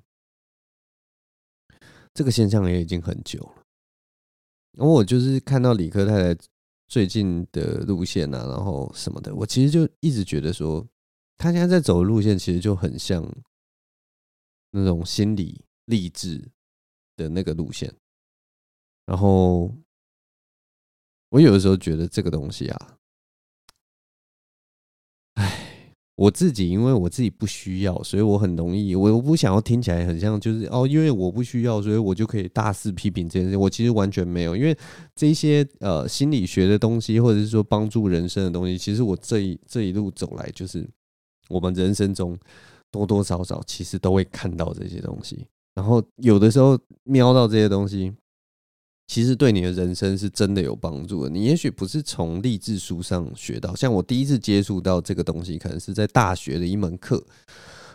[2.14, 3.64] 这个现象也已经很久了。
[4.78, 6.42] 然后我就是看到理科太太
[6.88, 10.88] 最近的路线啊，然后什么的，我其实就一直觉得说，
[11.36, 13.28] 他现在在走的路线其实就很像
[14.70, 16.48] 那种心理励志
[17.16, 17.92] 的那个路线。
[19.08, 19.76] 然后
[21.30, 22.96] 我有的时候觉得这个东西啊。
[26.20, 33.56] 我自己，因为我自己不需要，所以我很容易，我我不想要听起来很像，就是哦，因为我不需要，所以我就可以大肆批评这件事。
[33.56, 34.78] 我其实完全没有，因为
[35.16, 40.86] 这些呃心理学的东西，或者是说帮助人生的东西，其实我这一这一路走来，就是
[41.48, 42.38] 我们人生中
[42.92, 48.12] 多多少少其实都会看到这些东西，然后有的时候瞄到这些东西。
[49.10, 51.30] 其实对你的人生是真的有帮助的。
[51.32, 57.26] 你也许不是从励志书上学到，像我第一次接触到这个东西，可能是在大学的一门课。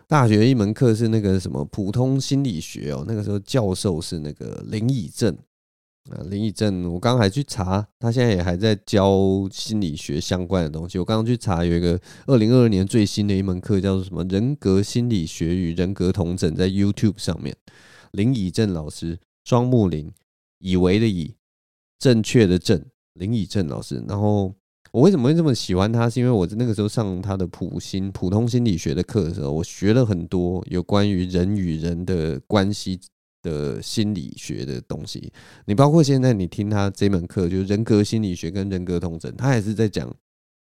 [0.09, 5.33] 大学一门课是那个什么普通心理学哦，那个时候教授是那个林以正
[6.11, 10.99] 啊，林以正，我刚刚还去查，他现在也还在教心理学相关的东西。
[10.99, 17.57] 我刚刚去查，有一个二零二二年最新的一门课叫做什么人格心理学与人格同整，在 YouTube 上面，
[18.11, 20.11] 林以正老师，双木林。
[20.65, 21.37] 以为的以，
[21.99, 24.03] 正确的正，林以正老师。
[24.09, 24.55] 然后
[24.93, 26.09] 我为什么会这么喜欢他？
[26.09, 32.99] 是因为我那个时候上他的普心普通心理学的课的时候，我学了很多有关于人与人的关系
[33.43, 35.31] 的心理学的东西。
[35.67, 40.11] 你包括现在你听他这门课，就是人格心理学跟人格通诊，他也是在讲。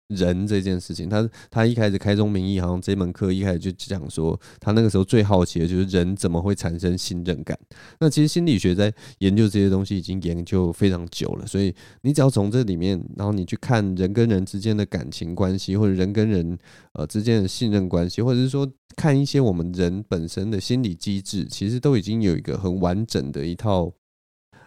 [0.08, 7.58] 人这件事情，他他一开始开宗明义，好像这门课一开始就讲说，他那个时候最好奇的就是人怎么会产生信任感。
[8.00, 16.58] 那其实心理学在研究这些东西已经研究非常久了，所以你只要从这里面，然后你去看人跟人之间的感情关系，或者人跟人
[16.94, 18.66] 呃之间的信任关系，或者是说
[18.96, 23.92] 看一些我们人本身的心理机制，其实都已经有一个很完整的一套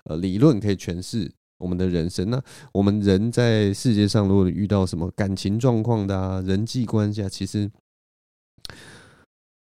[0.05, 1.33] 呃理论可以诠释。
[1.61, 2.43] 我们的人生，那
[2.73, 7.71] 我们人在世界上，如果遇到什么感情状况的啊，人际关系啊，其实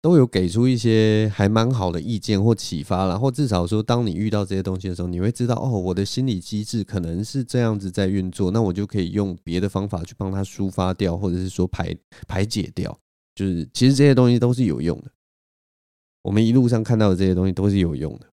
[0.02, 11.96] 都有给出一些还蛮好的意见或启发然后至少说，当你遇到这些东西的时候，你会知道哦，我的心理机制可能是这样子在运作，那我就可以用别的方法去帮他抒发掉，或者是说排
[12.28, 12.98] 排解掉，
[13.36, 15.12] 就是其实这些东西都是有用的。
[16.24, 18.28] 我们一路上看到的这些东西都是有用的，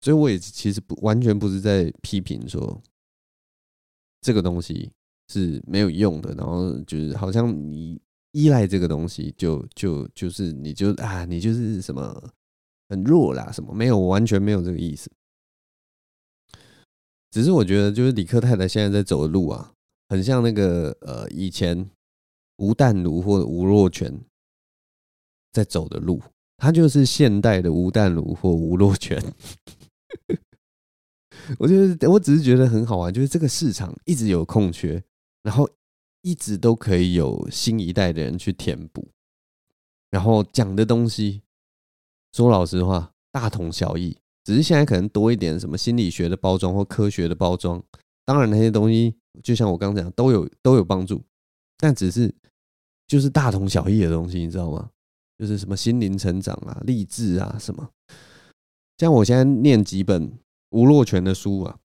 [0.00, 2.80] 所以我也其实不完全不是在批评说。
[4.20, 4.90] 这个东西
[5.28, 8.00] 是没有用的，然后就是好像你
[8.32, 12.30] 依赖这个东西就，就就是你就啊，你就是什么
[12.88, 15.10] 很弱啦，什么没有，我完全没有这个意思。
[17.30, 19.72] 只是我觉得，就是李克太太现在在走的路啊，
[20.08, 21.88] 很像那个呃以前
[22.58, 24.20] 吴淡如或者吴若权
[25.52, 26.20] 在走的路，
[26.56, 29.22] 他就是现代的吴淡如或吴若权。
[31.58, 35.02] 我觉得，我只是觉得很好玩，就是这个市场一直有空缺，
[35.42, 35.68] 然后
[36.22, 39.08] 一直都可以有新一代的人去填补，
[40.10, 41.42] 然后讲的东西，
[42.32, 47.82] 说老实话，大同小异，只是现在可能多一点什么心理学的包装或科学的包装。
[48.24, 51.22] 当然那些东西，就像我刚讲，都有都有帮助，
[51.78, 52.34] 但只是
[53.06, 54.90] 就是大同小异的东西，你知道吗？
[55.38, 57.88] 就是什么心灵成长啊、励志啊什么。
[58.98, 60.32] 像我现在念几本。
[60.70, 61.78] 吴若权的书啊，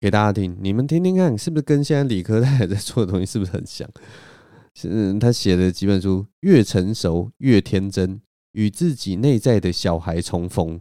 [0.00, 3.88] 给大家听，你们听听看，是不是跟现在理科太太在做的东西是不是很像？
[4.74, 8.20] 是他写的几本书，越成熟越天真，
[8.52, 10.80] 与自己内在的小孩重逢，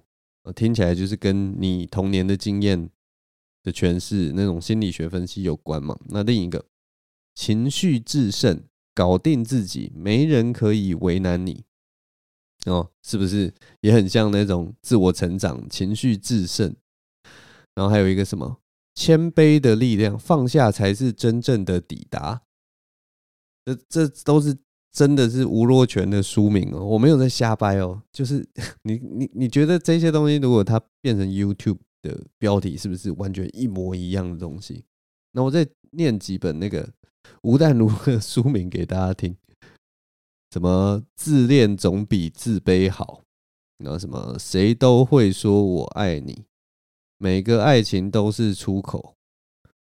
[0.56, 2.90] 听起来就是跟你童年的经验
[3.64, 6.00] 的诠释，那种心理学分析有关嘛？
[6.08, 6.66] 那另一个，
[7.36, 8.64] 情绪致胜，
[8.96, 11.66] 搞定自己，没人可以为难你，
[12.66, 16.74] 哦，是不是也很像那种自我成长，情绪致胜？
[17.76, 18.58] 然后还有一个什么
[18.96, 22.42] 谦卑的力量，放下才是真正的抵达。
[23.66, 24.58] 这这都是
[24.92, 28.02] 真的是吴若权的书名哦，我没有在瞎掰哦。
[28.12, 28.46] 就是
[28.84, 34.84] 你你你觉得这些东西，如果它变成 YouTube 的标题，是不是完全一模一样的东西？
[35.32, 36.90] 那我再念几本那个
[37.44, 39.36] 吴淡如的书名给大家听。
[40.52, 43.24] 什么自恋总比自卑好？
[43.78, 46.44] 然后什么谁都会说我爱你。
[47.24, 49.16] 每个爱情都是出口，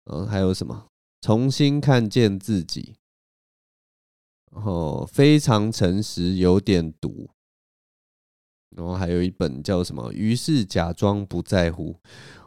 [0.07, 0.89] 嗯，还有什么？
[1.21, 2.97] 重新看见自己，
[4.51, 7.31] 然后非常诚实，有点毒，
[8.71, 10.13] 然后还有一本叫什么？
[10.13, 12.01] 于是假装不在乎。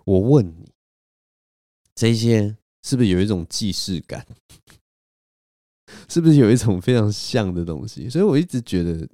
[0.04, 0.74] 我问你，
[1.96, 4.28] 这些是不是有一种既视感？
[6.10, 8.10] 是不是有一种非常像的东西？
[8.10, 9.08] 所以我一直觉得，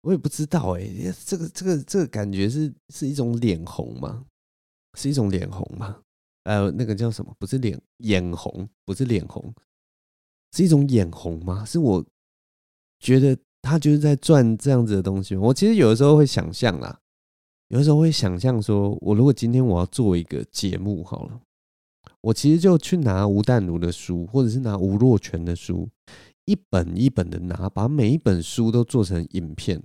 [0.00, 0.82] 我也不知道哎、
[1.24, 4.26] 这个这个这个感觉是是一种脸红吗？
[4.94, 5.98] 是一种脸红吗？
[6.44, 7.34] 呃，那个叫什么？
[7.38, 9.54] 不是脸眼红，不是脸红，
[10.52, 11.64] 是一种眼红吗？
[11.64, 12.04] 是我
[12.98, 15.36] 觉得他就是在赚这样子的东西。
[15.36, 16.98] 我其实有的时候会想象啦，
[17.68, 21.40] 有的时候会想象说，我如果今天我要做一个节目好了，
[22.20, 25.88] 我其实就去拿吴淡如的书，或者是拿吴若权的书，
[26.44, 29.80] 一本一本的拿，把每一本书都做成影片。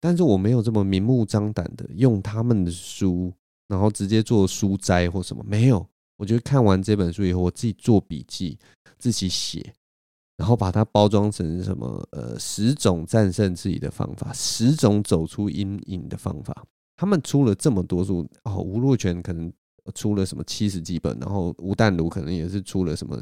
[0.00, 3.32] 但是我没有这么明目张胆的用他们的书。
[3.72, 5.84] 然后直接做书摘或什么没有，
[6.18, 8.58] 我觉得看完这本书以后，我自己做笔记，
[8.98, 9.72] 自己写，
[10.36, 16.54] 然后把它包装成什么呃十种战胜自己的方法，十种走出阴影的方法。
[16.96, 19.50] 他们出了这么多书哦，吴若权可能
[19.94, 23.16] 出了什么七十几本，然后吴淡如可能也是出了什么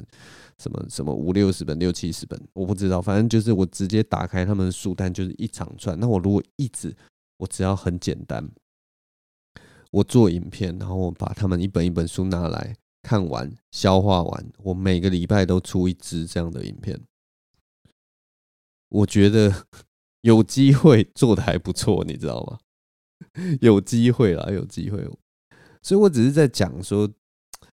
[0.58, 3.00] 什么什么五六十本、六七十本，我不知道。
[3.00, 5.96] 反正就是我直接打开他们的书单，就是一长串。
[6.00, 6.92] 那我如果一直，
[7.38, 8.50] 我只要很简单。
[9.90, 14.52] 我做影片，然后我把他们一本一本书拿来看完、消化完。
[14.58, 17.00] 我每个礼拜都出一支这样的影片，
[18.88, 19.66] 我觉得
[20.22, 22.58] 有机会做得还不错，你知道吗？
[23.60, 25.06] 有机会啦，有机会。
[25.82, 27.10] 所以我只是在讲说，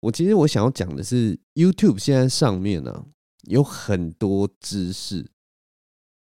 [0.00, 3.06] 我其实我想要讲的是，YouTube 现在上面呢
[3.44, 5.30] 有很多知识，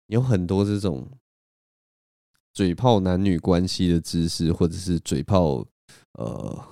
[0.08, 1.12] 有很多这种
[2.54, 5.66] 嘴炮男女关系的知识，或者是嘴炮
[6.18, 6.68] 呃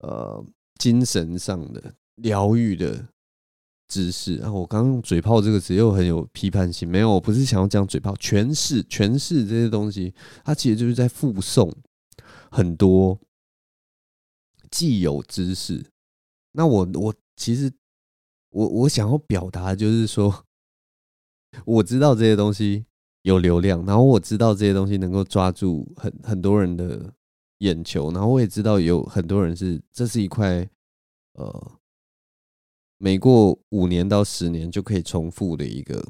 [0.00, 0.46] 呃
[0.78, 3.08] 精神上的疗愈的
[3.88, 4.52] 知识啊。
[4.52, 11.74] 我刚刚用嘴炮这个词又很有批判性，没有，我不是想要讲嘴炮，诠释诠释这些东西，它其实就是在附送
[12.50, 13.18] 很多
[14.70, 15.84] 既有知识。
[16.52, 17.72] 那我我其实
[18.50, 20.44] 我我想要表达就是说，
[21.64, 22.84] 我知道这些东西。
[23.22, 27.12] 有流量，然后我知道这些东西能够抓住很很多人的
[27.58, 30.68] 眼球，然后我也知道有很多人是这是一块
[31.34, 31.72] 呃，
[32.98, 36.04] 每过五年到十年就可以重复的一个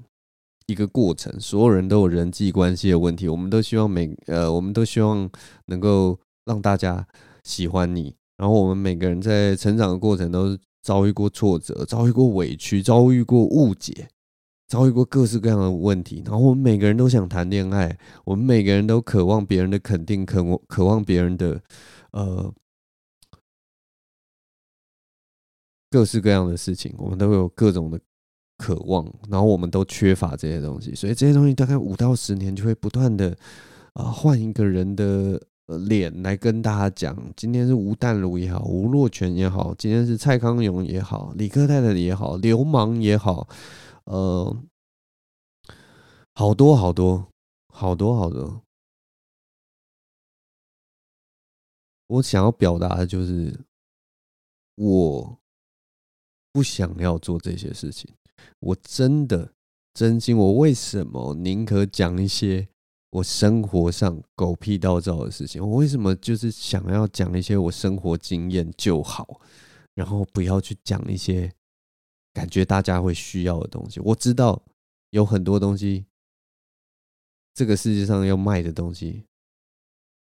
[0.66, 1.38] 一个过程。
[1.40, 5.30] 所有人都有人际关系的问题，我们都希望每呃，我们都希望
[5.66, 7.06] 能够让大家
[7.44, 8.14] 喜欢你。
[8.36, 14.08] 然后我们每个人在成长的过程都遭遇过挫折，遭遇过委屈，遭遇过误解。
[14.68, 21.58] 遭遇过各式各样的问题，然后我们每个人都想谈恋爱，我们每个人都渴望别人的肯定，渴望渴望别人的
[22.12, 22.52] 呃
[25.90, 27.98] 各式各样的事情，我们都有各种的
[28.58, 33.34] 渴望，然后我们都缺乏这些东西，所以这些东西大概五到十年就会不断的
[33.94, 35.40] 啊换一个人的
[35.88, 43.48] 脸来跟大家讲，今天是吴淡如也好，吴若权也好，今天是蔡康永也好，李科太太也好，流氓也好。
[44.10, 44.64] 呃，
[46.34, 47.28] 好多好多
[47.68, 48.62] 好多好多，
[52.06, 53.66] 我想要表达的就是，
[54.76, 55.38] 我
[56.50, 58.10] 不想要做这些事情。
[58.60, 59.52] 我真的
[59.92, 62.66] 真心，我为什么宁可讲一些
[63.10, 65.62] 我生活上狗屁倒灶的事情？
[65.62, 69.38] 我为什么就是想要讲一些我生活经验就好，
[69.92, 71.52] 然后不要去讲一些。
[72.38, 74.62] 感觉大家会需要的东西，我知道
[75.10, 76.06] 有很多东西，
[77.52, 79.24] 这个世界上要卖的东西，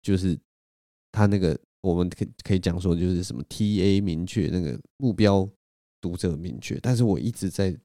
[0.02, 0.36] 就是
[1.12, 5.48] 他那个我们可可以讲说，就是什么 TA 明确，那个目标
[6.00, 7.78] 读者明确，但是我一直在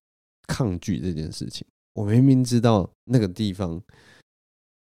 [0.47, 1.67] 抗拒这件事情。
[1.93, 3.79] 我明明知道那个地方。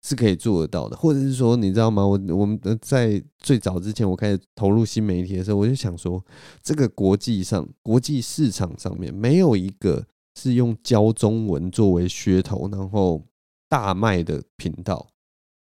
[0.03, 2.07] 是可以做得到的，或者是说，你知道吗？
[2.07, 6.25] 我我们在最早之前，我开始投入新媒体的时候，我就想说，
[6.63, 13.23] 这个国际上、国际市场上面，没有一个是用教中文作为噱头，然后
[13.69, 15.07] 大卖的频道。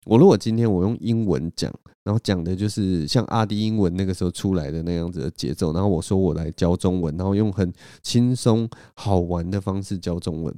[0.06, 1.70] 我如果今天我用英文讲，
[2.04, 7.70] 然后讲的就是像阿迪英文那个时候出来的那样子的节奏，然后我说我来教中文，然后用很
[8.02, 10.54] 轻松好玩的方式教中文。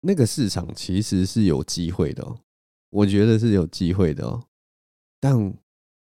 [0.00, 2.40] 那个市场其实是有机会的喔，
[2.90, 4.44] 我觉得是有机会的喔，
[5.20, 5.36] 但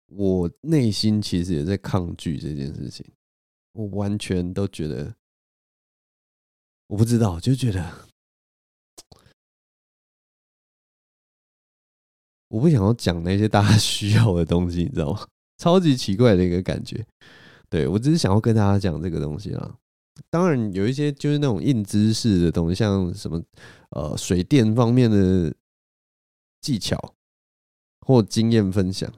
[0.07, 3.05] 我内心其实也在抗拒这件事情。
[3.73, 5.15] 我完全都觉得，
[6.87, 8.09] 我不知道，就觉得
[12.49, 15.25] 我不想要讲那些大家 需要的东西，你知道吗？
[15.57, 17.05] 超级奇怪的一个感觉。
[17.69, 19.79] 对，我只是想要跟大家讲这个东西啦。
[20.29, 23.41] 当然有一些就是那种硬知识的东西，像什么
[23.91, 25.53] 呃水电方面的
[26.61, 27.15] 技巧
[28.05, 29.11] 或经验分享，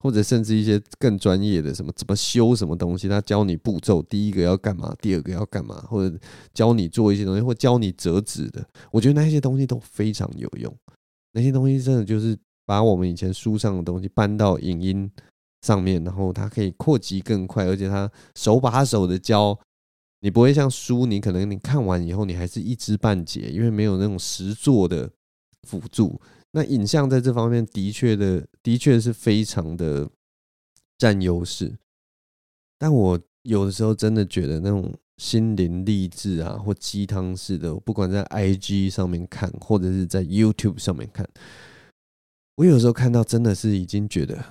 [0.00, 6.18] 或者甚至一些更专业的什么怎么修什么东西，他教你步骤，第一个要干嘛，第二个要干嘛，或者
[6.52, 10.76] 教你做一些东西，或教你折纸的，我觉得那些东西都非常有用。
[11.32, 15.10] 那些东西真的就是把我们以前书上的东西搬到影音
[15.62, 19.58] 上面，然后它可以扩及更快，而且它手把手的教。
[20.20, 25.10] 你不会像书，你可能你看完以后，你还是一知半解，因为没有那种实作的
[25.62, 26.20] 辅助。
[26.52, 30.08] 那影像在这方面的确的，的确是非常的
[30.96, 31.76] 占优势。
[32.78, 41.28] 但我有的时候真的觉得那种心灵励志啊，或鸡汤式的，不管在 IG 上面看，或者是在 YouTube 上面看，
[42.56, 44.42] 我有时候看到真的是已经觉得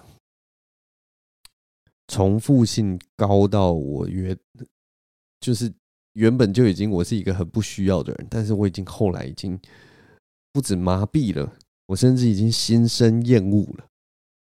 [2.07, 4.37] 重复性高到我约。
[5.45, 5.71] 就是
[6.13, 9.59] 原本就已经我是一个很不需要的人，但是我已经后来已经
[10.51, 11.53] 不止麻痹了，
[11.85, 13.85] 我甚至已经心生厌恶了。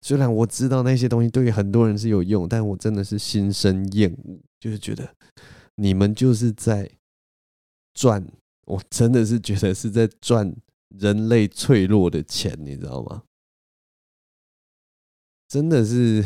[0.02, 5.16] 虽然我知道那些东西对于很多人是有用，但我真的是心生厌恶，就是觉得
[5.78, 6.88] 你们就是在
[7.96, 8.24] 赚，
[8.68, 10.56] 我真的是觉得是在赚
[10.89, 13.24] 人类脆弱的钱，你知道吗？
[15.48, 16.24] 真的是，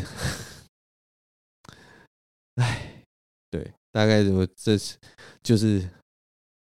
[2.56, 3.02] 哎，
[3.50, 3.72] 对。
[3.90, 4.96] 大概就这是
[5.42, 5.88] 就是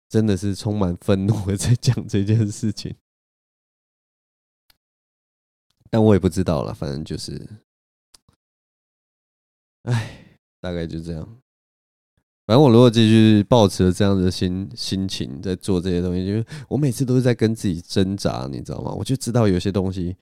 [0.09, 2.95] 真的是充满愤怒的在讲这件事情，
[5.91, 7.49] 但我也不知道了，反正就是，
[9.83, 11.41] 哎，大概就这样。
[12.47, 18.91] 反正我如果继续抱持这样的心心情在做这些东西，因为我每次都是在跟自己挣扎，你知道吗？
[18.93, 20.17] 我就知道有些东西，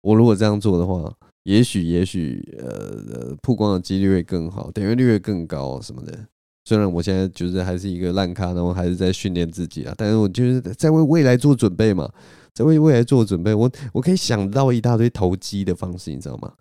[0.00, 6.28] 我如果这样做的话，也许也许呃曝光的几率会更好，点阅率会更高什么的。
[6.68, 12.12] 虽然我现在就是还是一个烂咖，然后还是在训练自己啊，但是我就是在为未来做准备嘛，
[12.52, 13.54] 在为未来做准备。
[13.54, 16.54] 我我可以想到一大堆投机的方式，你知道吗？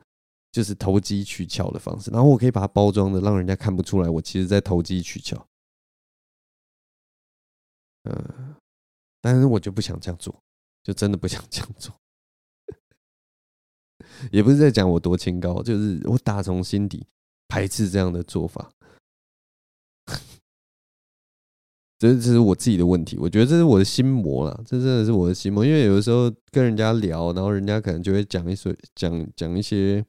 [0.49, 5.45] 就是投机取巧的方式，然后我可以把它包装的让人家看不出来，我其实在投机取巧。
[8.05, 8.55] 嗯，
[9.19, 10.33] 但是我就不想这样做，
[10.83, 11.93] 就真的不想这样做。
[14.31, 17.05] 也不是在讲我多清高，就是我打从心底
[17.49, 18.71] 排斥这样的做法。
[21.99, 25.65] 这这是我自己的问题，我觉得这是我的心魔啦，这真的是我的心魔。
[25.65, 30.05] 因为有的时候跟人家聊，然后人家可能就会讲一些讲讲一些，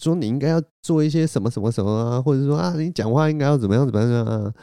[0.00, 4.54] 说你应该要做一些什么什么什么啊，或者说啊，你讲话应该要怎么样怎么样啊。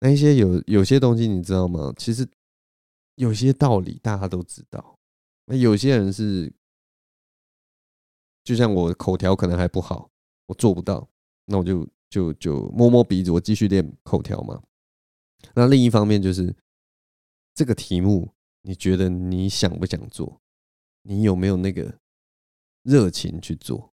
[0.00, 1.92] 那一些有有些东西你知道吗？
[1.96, 2.26] 其实
[3.14, 4.96] 有些道理大家都知道，
[5.46, 6.52] 那有些人是，
[8.42, 10.10] 就像我口条可能还不好，
[10.46, 11.08] 我做不到，
[11.46, 14.60] 那我就就就摸摸鼻子，我继续练口条嘛。
[15.54, 16.54] 那另一方面就是
[17.54, 18.30] 这个题目，
[18.62, 20.40] 你觉得你想不想做？
[21.02, 21.94] 你有没有那个
[22.82, 23.92] 热情去做？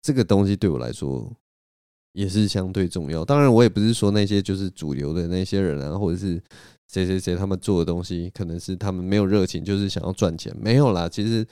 [0.00, 1.36] 这个东西对我来说
[2.12, 3.24] 也是相对重要。
[3.24, 6.42] 当然，我也不是说那些就是主流的那些人啊，或者是
[6.86, 10.56] 谁谁谁他们做的东西，可能是他们没有热情，就是想要赚钱。
[10.58, 11.46] 没有啦，其实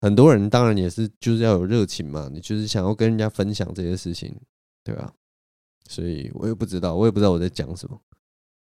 [0.00, 4.34] 很多人当然也是就是要有热情嘛，你就是想要跟人家分享这些事情，
[4.84, 5.12] 对吧？
[5.88, 8.00] 所以我也不知道，我也不知道我在讲什么。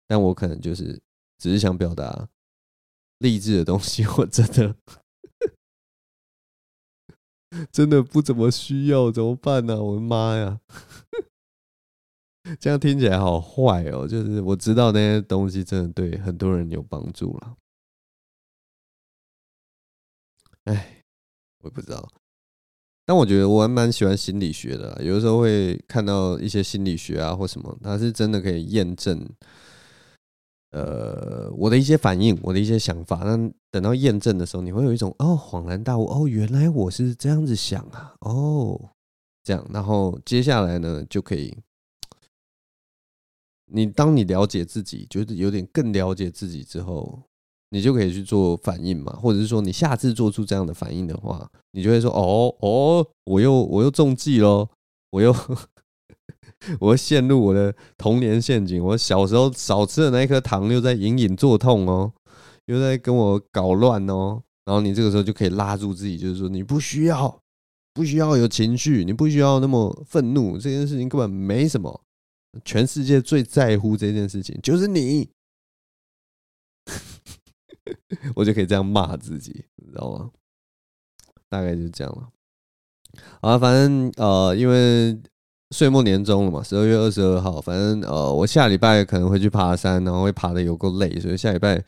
[0.08, 1.02] 但我可能就是
[1.38, 2.30] 只是想表达
[3.20, 4.76] 励志的东西，我真的
[7.72, 9.84] 真的不怎么需要，怎么办呢？
[9.84, 10.62] 我的妈呀！
[12.60, 14.08] 这样听起来好坏哦。
[14.08, 17.58] 就是我知道那些东西真的对很多人有帮助了。
[20.64, 21.04] 哎，
[21.60, 22.10] 我也不知道。
[23.08, 29.26] 但我觉得我还蛮喜欢心理学的，有的时候会看到一些心理学啊或什么，它是真的可以验证。
[30.72, 38.90] 呃，我的一些反应，我的一些想法，那等到验证的时候，你会有一种哦恍然大悟，哦，原来我是这样子想啊，哦，
[39.42, 41.58] 这样，然后接下来呢，就可以，
[43.68, 47.24] 你当你了解自己，觉得有点更了解自己之后，
[47.70, 54.70] 你就可以去做反应嘛，或者是说你下次做出这样的反应的话，你就会说，哦哦，我又我又中计喽，
[55.12, 55.36] 我又。
[56.80, 58.84] 我会 陷入我的童年陷阱。
[58.84, 62.12] 我小时候少吃的那一颗糖又在隐隐作痛哦，
[62.66, 64.42] 又在跟我搞乱哦。
[64.66, 67.40] 然后你这个时候就可以拉住自己，就是说你不需要，
[67.94, 70.58] 不需要有情绪，你不需要那么愤怒。
[70.58, 72.02] 这件事情根本没什么。
[72.66, 75.30] 全世界最在乎这件事情就是你，
[78.36, 80.30] 我就可以这样骂自己，你知道吗？
[81.50, 82.30] 大概就是这样了。
[83.42, 85.20] 啊，反正呃，因为。
[85.72, 91.84] 岁末年终了嘛，十二月二十二号，反正呃，我下礼拜可能会去爬山，然后会爬得有够累，所以下礼拜，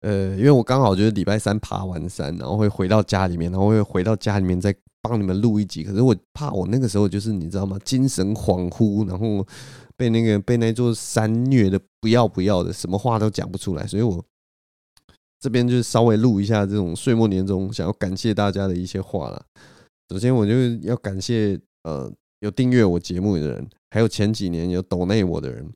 [0.00, 5.84] 呃，因为我刚好就是礼拜三爬完山，然后会回到家里面，然后会回到家里面再帮你们录一集。
[5.84, 9.46] 可是我怕我那个时候就是你知道吗，精神恍惚，然后
[9.94, 14.24] 被那个被那座山虐的不要不要的，什么话都讲不出来，所以我
[15.40, 19.44] 这边就是稍微录一下这种岁末年终想要感谢大家的一些话了。
[20.10, 22.12] 首先，我就要感谢呃。
[22.40, 25.66] 有订阅我节目的人，还有前几年有抖内我的人，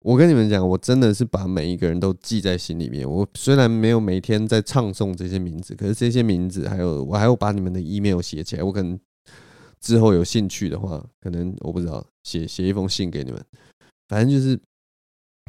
[0.00, 3.10] 我跟你们讲，我真的是把每一个人都记在心里面。
[3.10, 8.62] 我虽然没有每天在唱诵这些名字，可是这些名字，还有我还要把你们的 email 写起来。
[8.62, 9.00] 我可能
[9.80, 13.42] 之后有兴趣的话，可能我不知道写写一封信给你们。
[14.08, 14.60] 反正就是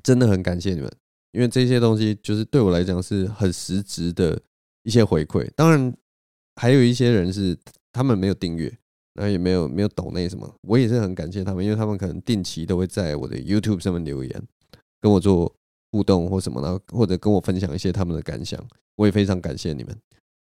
[0.01, 0.89] 真的很感谢你们，
[1.37, 4.41] 因为这些东西就是对我来讲是很实质的
[4.81, 5.47] 一些回馈。
[5.55, 5.95] 当然，
[6.55, 7.55] 还有一些人是
[7.93, 8.75] 他们没有订阅。
[9.19, 14.47] 那也没有没有抖内什么，我也是很感谢他们，因为他们可能定期都会在我的 YouTube 上面留言，
[15.01, 15.51] 跟我做
[15.91, 18.63] 互动或什么，然后或者跟我分享一些他们的感想，
[18.95, 19.97] 我也非常感谢你们，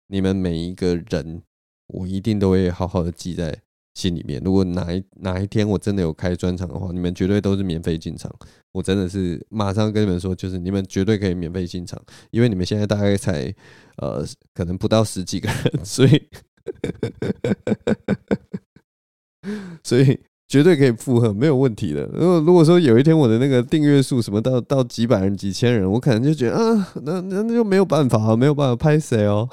[0.07, 1.43] 你们每一个人，
[1.87, 3.53] 我一定都会好好的记在
[3.93, 4.41] 心里面。
[4.43, 8.33] 如果哪一哪一天我真的有开专场的话，你们绝对都是免费进场，
[8.71, 13.53] 我真的是马上跟你们说，就是你们绝对可以免费进场，因为你们现在大概才
[13.97, 16.21] 呃可能不到十几个人，所以。
[19.83, 20.17] 所以
[20.47, 22.05] 绝对可以负荷，没有问题的。
[22.13, 29.49] 如果如果说有一天我的那个订阅数什么到到几百人、几千人，我可能就觉得啊，那那那就没有办法啊，没有办法拍谁哦。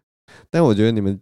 [0.50, 1.18] 但我觉得你们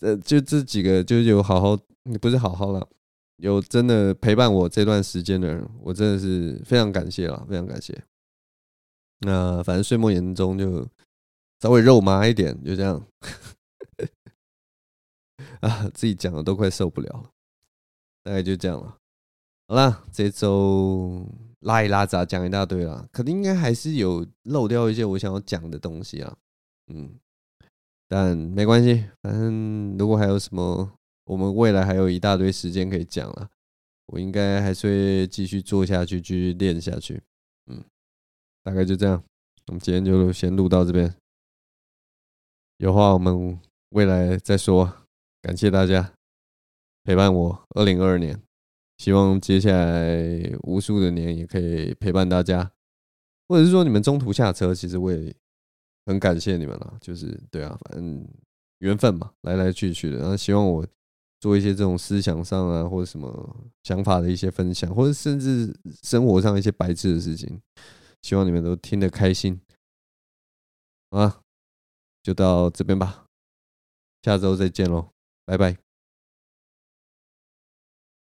[0.00, 2.88] 呃，就这几个就有好好，你不是好好了，
[3.36, 8.04] 有真的陪伴我这段时间的人，我真的是非常感谢了，非常感谢。
[9.20, 10.86] 那反正岁末年终就
[11.60, 13.04] 稍微肉麻一点，就这样。
[15.60, 17.30] 啊，自己讲的都快受不了了，
[18.22, 18.98] 大概就这样了。
[19.66, 21.26] 好啦，这周
[21.60, 26.36] 拉一拉杂讲一大堆啦，肯定应该还是有漏掉一些我想要讲的东西啊。
[26.88, 27.18] 嗯，
[28.06, 30.92] 但没关系，反正如果还有什么，
[31.24, 33.50] 我们未来还有一大堆时间可以讲了，
[34.06, 37.22] 我应该还是会继续做下去，继续练下去。
[37.66, 37.82] 嗯，
[38.62, 39.22] 大概就这样，
[39.66, 41.14] 我们今天就先录到这边，
[42.76, 43.58] 有话我们
[43.90, 44.92] 未来再说。
[45.40, 46.14] 感谢大家
[47.04, 48.42] 陪伴我二零二二年，
[48.96, 52.72] 希望接下来无数的年也可以陪伴大家，
[53.46, 55.34] 或者是说你们中途下车，其实我也
[56.06, 56.96] 很感谢你们了。
[57.00, 58.26] 就是对啊，反正
[58.78, 60.18] 缘分嘛，来来去去的。
[60.18, 60.86] 然后希望我
[61.44, 67.60] 做一些这种思想上啊，或者什么想法的一些分享，或者甚至生活上一些白痴的事情，
[68.22, 69.60] 希望你们都听得开心。
[71.10, 71.42] 啊，
[72.22, 73.26] 就到这边吧，
[74.22, 75.10] 下周再见喽。
[75.44, 75.83] 拜拜。